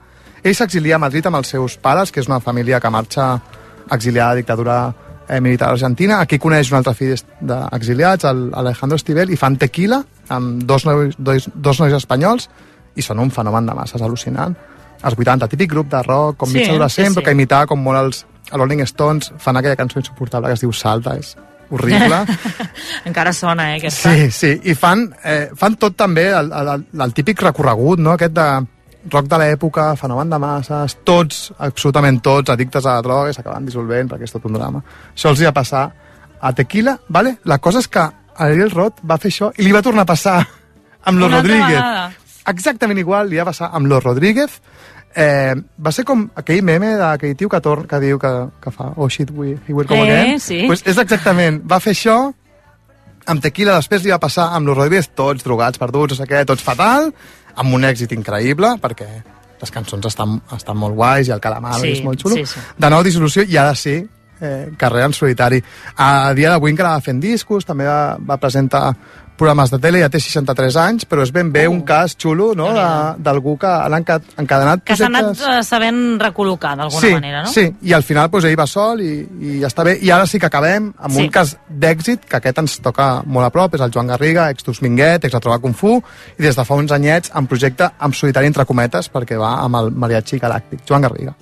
Ell 0.44 0.56
s'exilia 0.56 0.96
a 0.96 1.00
Madrid 1.00 1.26
amb 1.30 1.38
els 1.38 1.48
seus 1.54 1.78
pares, 1.78 2.12
que 2.12 2.20
és 2.20 2.28
una 2.28 2.40
família 2.40 2.80
que 2.80 2.90
marxa 2.90 3.40
exiliada 3.92 4.32
a 4.32 4.34
la 4.34 4.42
dictadura 4.42 4.94
eh, 5.28 5.42
militar 5.42 5.70
argentina. 5.70 6.22
Aquí 6.22 6.40
coneix 6.40 6.72
un 6.72 6.80
altre 6.80 6.94
fill 6.98 7.16
d'exiliats, 7.42 8.26
Alejandro 8.28 8.98
Estivel, 9.00 9.32
i 9.32 9.38
fan 9.40 9.58
Tequila 9.58 10.02
amb 10.34 10.64
dos 10.68 10.86
nois, 10.88 11.16
dos, 11.18 11.50
dos 11.54 11.80
nois 11.84 11.94
espanyols 11.94 12.50
i 12.98 13.06
són 13.06 13.20
un 13.24 13.32
fenomen 13.32 13.68
de 13.68 13.76
masses 13.78 14.02
al·lucinant. 14.02 14.56
Els 14.98 15.14
80, 15.14 15.48
típic 15.52 15.70
grup 15.72 15.92
de 15.92 16.02
rock, 16.02 16.40
com 16.42 16.50
Sí, 16.50 16.58
mig 16.58 16.72
adolescent, 16.72 17.12
sí, 17.12 17.14
sí. 17.14 17.20
però 17.20 17.26
que 17.26 17.36
imitava 17.38 17.68
com 17.70 17.84
molt 17.84 18.00
els 18.00 18.24
Rolling 18.52 18.82
Stones, 18.88 19.34
fan 19.38 19.60
aquella 19.60 19.76
cançó 19.78 20.00
insuportable 20.00 20.50
que 20.50 20.58
es 20.58 20.64
diu 20.64 20.74
Salta, 20.74 21.14
és 21.20 21.36
horrible. 21.70 22.24
Encara 23.10 23.34
sona, 23.36 23.74
eh, 23.74 23.78
aquesta. 23.82 24.14
Sí, 24.16 24.32
sí, 24.32 24.54
i 24.72 24.74
fan, 24.74 25.06
eh, 25.24 25.50
fan 25.56 25.76
tot 25.76 25.96
també 26.00 26.30
el, 26.32 26.50
el, 26.52 26.74
el, 26.74 26.88
el 27.04 27.14
típic 27.14 27.44
recorregut, 27.44 28.00
no?, 28.00 28.16
aquest 28.16 28.34
de 28.34 28.48
rock 29.12 29.28
de 29.32 29.38
l'època, 29.42 29.96
fenomen 30.00 30.30
de 30.30 30.38
masses, 30.40 30.98
tots, 31.08 31.52
absolutament 31.58 32.20
tots, 32.24 32.50
addictes 32.54 32.86
a 32.86 32.98
la 32.98 33.02
droga 33.06 33.30
i 33.32 33.34
s'acaben 33.34 33.66
dissolvent 33.66 34.10
perquè 34.12 34.24
és 34.28 34.32
tot 34.36 34.46
un 34.50 34.54
drama. 34.58 34.82
Això 35.16 35.30
els 35.34 35.42
hi 35.42 35.46
va 35.50 35.54
passar 35.56 35.86
a 36.42 36.54
Tequila, 36.54 36.98
vale? 37.10 37.38
La 37.46 37.58
cosa 37.60 37.80
és 37.80 37.88
que 37.88 38.04
Ariel 38.38 38.70
Roth 38.72 39.00
va 39.10 39.18
fer 39.18 39.32
això 39.32 39.52
i 39.58 39.64
li 39.66 39.72
va 39.74 39.82
tornar 39.82 40.04
a 40.06 40.12
passar 40.12 40.38
amb 41.08 41.20
Los 41.20 41.32
Rodríguez. 41.32 41.68
vegada. 41.80 42.12
Exactament 42.48 43.00
igual 43.00 43.30
li 43.30 43.38
va 43.42 43.46
passar 43.46 43.70
amb 43.74 43.88
Los 43.88 44.04
Rodríguez. 44.04 44.62
Eh, 45.18 45.56
va 45.82 45.92
ser 45.92 46.04
com 46.06 46.28
aquell 46.38 46.62
meme 46.62 46.92
d'aquell 47.00 47.34
tio 47.36 47.50
que, 47.50 47.60
tor 47.64 47.88
que 47.90 47.98
diu 48.00 48.20
que, 48.22 48.32
que 48.62 48.72
fa 48.72 48.92
oh 48.98 49.08
shit, 49.10 49.32
we, 49.32 49.56
will 49.70 49.88
come 49.88 50.04
Eh, 50.06 50.12
again. 50.22 50.40
sí. 50.40 50.66
Pues 50.68 50.84
és 50.86 50.98
exactament, 50.98 51.62
va 51.66 51.80
fer 51.80 51.96
això 51.96 52.18
amb 53.28 53.42
Tequila, 53.44 53.76
després 53.76 54.04
li 54.06 54.12
va 54.14 54.20
passar 54.24 54.52
amb 54.56 54.68
los 54.70 54.78
Rodríguez, 54.78 55.10
tots 55.16 55.44
drogats, 55.44 55.78
perduts, 55.82 56.14
no 56.14 56.20
sé 56.24 56.28
què, 56.30 56.46
tots 56.48 56.64
fatal, 56.64 57.10
amb 57.58 57.74
un 57.74 57.86
èxit 57.88 58.14
increïble, 58.16 58.76
perquè 58.82 59.08
les 59.62 59.72
cançons 59.74 60.06
estan, 60.06 60.38
estan 60.54 60.78
molt 60.78 60.94
guais 60.96 61.28
i 61.28 61.34
el 61.34 61.42
calamar 61.42 61.80
Sí, 61.82 61.96
és 61.98 62.04
molt 62.06 62.22
xulo. 62.22 62.36
sí, 62.38 62.46
sí. 62.46 62.60
De 62.78 62.90
nou 62.94 63.02
dissolució 63.04 63.44
i 63.50 63.58
ara 63.58 63.74
sí, 63.76 63.98
eh, 64.42 64.70
carrera 64.78 65.06
en 65.06 65.14
solitari. 65.14 65.62
A 65.98 66.34
dia 66.34 66.50
d'avui 66.50 66.72
encara 66.72 66.96
va 66.98 67.02
fent 67.02 67.20
discos, 67.22 67.66
també 67.66 67.86
va, 67.86 68.18
va 68.20 68.38
presentar 68.38 68.92
programes 69.38 69.70
de 69.70 69.78
tele, 69.78 70.00
ja 70.02 70.10
té 70.10 70.18
63 70.18 70.76
anys, 70.82 71.04
però 71.06 71.22
és 71.22 71.30
ben 71.32 71.52
bé 71.54 71.68
un 71.70 71.84
cas 71.86 72.16
xulo 72.18 72.56
no? 72.58 72.72
d'algú 73.22 73.54
que 73.62 73.70
ha 73.70 73.86
enca- 73.94 74.18
encadenat 74.42 74.82
Que 74.84 74.96
s'ha 74.98 75.12
anat 75.12 75.38
eh, 75.38 75.60
sabent 75.62 76.18
recol·locar 76.20 76.72
d'alguna 76.80 77.04
sí, 77.04 77.12
manera, 77.14 77.44
no? 77.46 77.52
Sí, 77.54 77.68
i 77.86 77.94
al 77.94 78.02
final 78.02 78.32
doncs, 78.34 78.48
ell 78.50 78.58
va 78.58 78.66
sol 78.66 79.00
i, 79.06 79.14
i 79.38 79.60
ja 79.62 79.70
està 79.70 79.86
bé. 79.86 80.00
I 80.02 80.10
ara 80.10 80.26
sí 80.26 80.42
que 80.42 80.50
acabem 80.50 80.90
amb 80.98 81.14
Sí. 81.14 81.28
un 81.28 81.30
cas 81.30 81.54
d'èxit, 81.70 82.26
que 82.26 82.42
aquest 82.42 82.58
ens 82.66 82.80
toca 82.82 83.22
molt 83.30 83.46
a 83.46 83.54
prop, 83.54 83.78
és 83.78 83.86
el 83.86 83.94
Joan 83.94 84.08
Garriga, 84.10 84.50
ex 84.50 84.66
Minguet, 84.82 85.24
ex 85.30 85.34
de 85.38 85.40
Trobar 85.40 85.62
Kung 85.62 85.76
Fu, 85.78 86.02
i 86.40 86.42
des 86.42 86.56
de 86.58 86.66
fa 86.66 86.74
uns 86.74 86.92
anyets 86.92 87.30
en 87.36 87.46
projecte 87.46 87.92
amb 88.00 88.16
solitari 88.18 88.48
entre 88.50 88.66
cometes, 88.66 89.12
perquè 89.14 89.38
va 89.38 89.60
amb 89.62 89.76
el 89.76 89.92
mariachi 89.92 90.40
galàctic. 90.42 90.82
Joan 90.88 91.02
Garriga. 91.06 91.36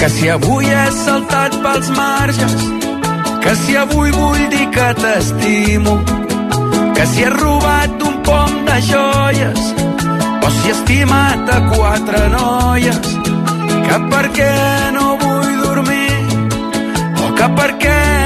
Que 0.00 0.08
si 0.08 0.28
avui 0.32 0.64
he 0.64 0.84
saltat 0.96 1.56
pels 1.60 1.90
marges, 1.92 2.54
que 3.44 3.52
si 3.62 3.76
avui 3.76 4.10
vull 4.14 4.46
dir 4.48 4.68
que 4.72 4.86
t'estimo, 4.96 5.98
que 6.96 7.04
si 7.10 7.26
he 7.26 7.28
robat 7.34 8.02
un 8.08 8.16
pom 8.24 8.54
de 8.64 8.78
joies, 8.88 9.60
o 10.40 10.50
si 10.56 10.68
he 10.68 10.72
estimat 10.72 11.52
a 11.56 11.60
quatre 11.74 12.22
noies, 12.32 13.12
que 13.90 14.00
per 14.14 14.24
què 14.38 14.54
no 14.96 15.06
vull 15.20 15.52
dormir, 15.66 16.24
o 17.20 17.34
que 17.36 17.52
per 17.60 17.70
què 17.84 18.19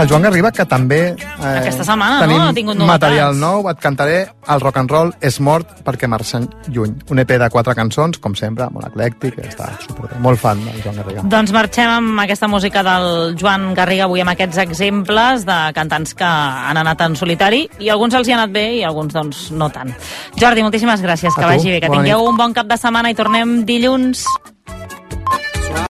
El 0.00 0.08
Joan 0.08 0.22
Garriga, 0.24 0.50
que 0.56 0.64
també... 0.64 0.98
Eh, 1.12 1.50
Aquesta 1.60 1.84
setmana, 1.84 2.16
no? 2.16 2.20
tenim 2.24 2.40
Ha 2.40 2.52
tingut 2.56 2.76
novetats. 2.78 2.94
material 2.94 3.34
nou. 3.38 3.66
Et 3.68 3.80
cantaré 3.82 4.20
El 4.48 4.60
rock 4.62 4.78
and 4.80 4.90
roll 4.90 5.10
és 5.20 5.36
mort 5.44 5.68
perquè 5.84 6.08
marxen 6.08 6.46
lluny. 6.72 6.94
Un 7.12 7.20
EP 7.20 7.34
de 7.38 7.48
quatre 7.52 7.74
cançons, 7.76 8.16
com 8.18 8.34
sempre, 8.34 8.66
molt 8.72 8.88
eclèctic, 8.88 9.36
està 9.44 9.68
superbé. 9.84 10.16
Molt 10.24 10.40
fan 10.40 10.62
del 10.64 10.80
Joan 10.82 10.96
Garriga. 11.02 11.24
Doncs 11.36 11.52
marxem 11.52 11.90
amb 11.98 12.22
aquesta 12.24 12.48
música 12.48 12.82
del 12.86 13.36
Joan 13.40 13.74
Garriga 13.76 14.04
avui 14.08 14.24
amb 14.24 14.32
aquests 14.32 14.58
exemples 14.64 15.44
de 15.44 15.58
cantants 15.76 16.14
que 16.16 16.24
han 16.24 16.80
anat 16.80 17.04
en 17.04 17.16
solitari 17.20 17.66
i 17.78 17.90
alguns 17.92 18.14
els 18.16 18.28
hi 18.28 18.32
ha 18.32 18.40
anat 18.40 18.54
bé 18.56 18.66
i 18.78 18.82
alguns 18.88 19.12
doncs 19.12 19.50
no 19.52 19.68
tant. 19.68 19.92
Jordi, 20.40 20.62
moltíssimes 20.64 21.02
gràcies, 21.04 21.34
que 21.36 21.44
A 21.44 21.50
tu, 21.50 21.52
vagi 21.58 21.76
bé, 21.76 21.80
que 21.84 21.92
tingueu 21.92 22.24
nit. 22.24 22.28
un 22.32 22.40
bon 22.40 22.56
cap 22.56 22.66
de 22.66 22.80
setmana 22.80 23.10
i 23.12 23.14
tornem 23.14 23.60
dilluns. 23.68 24.24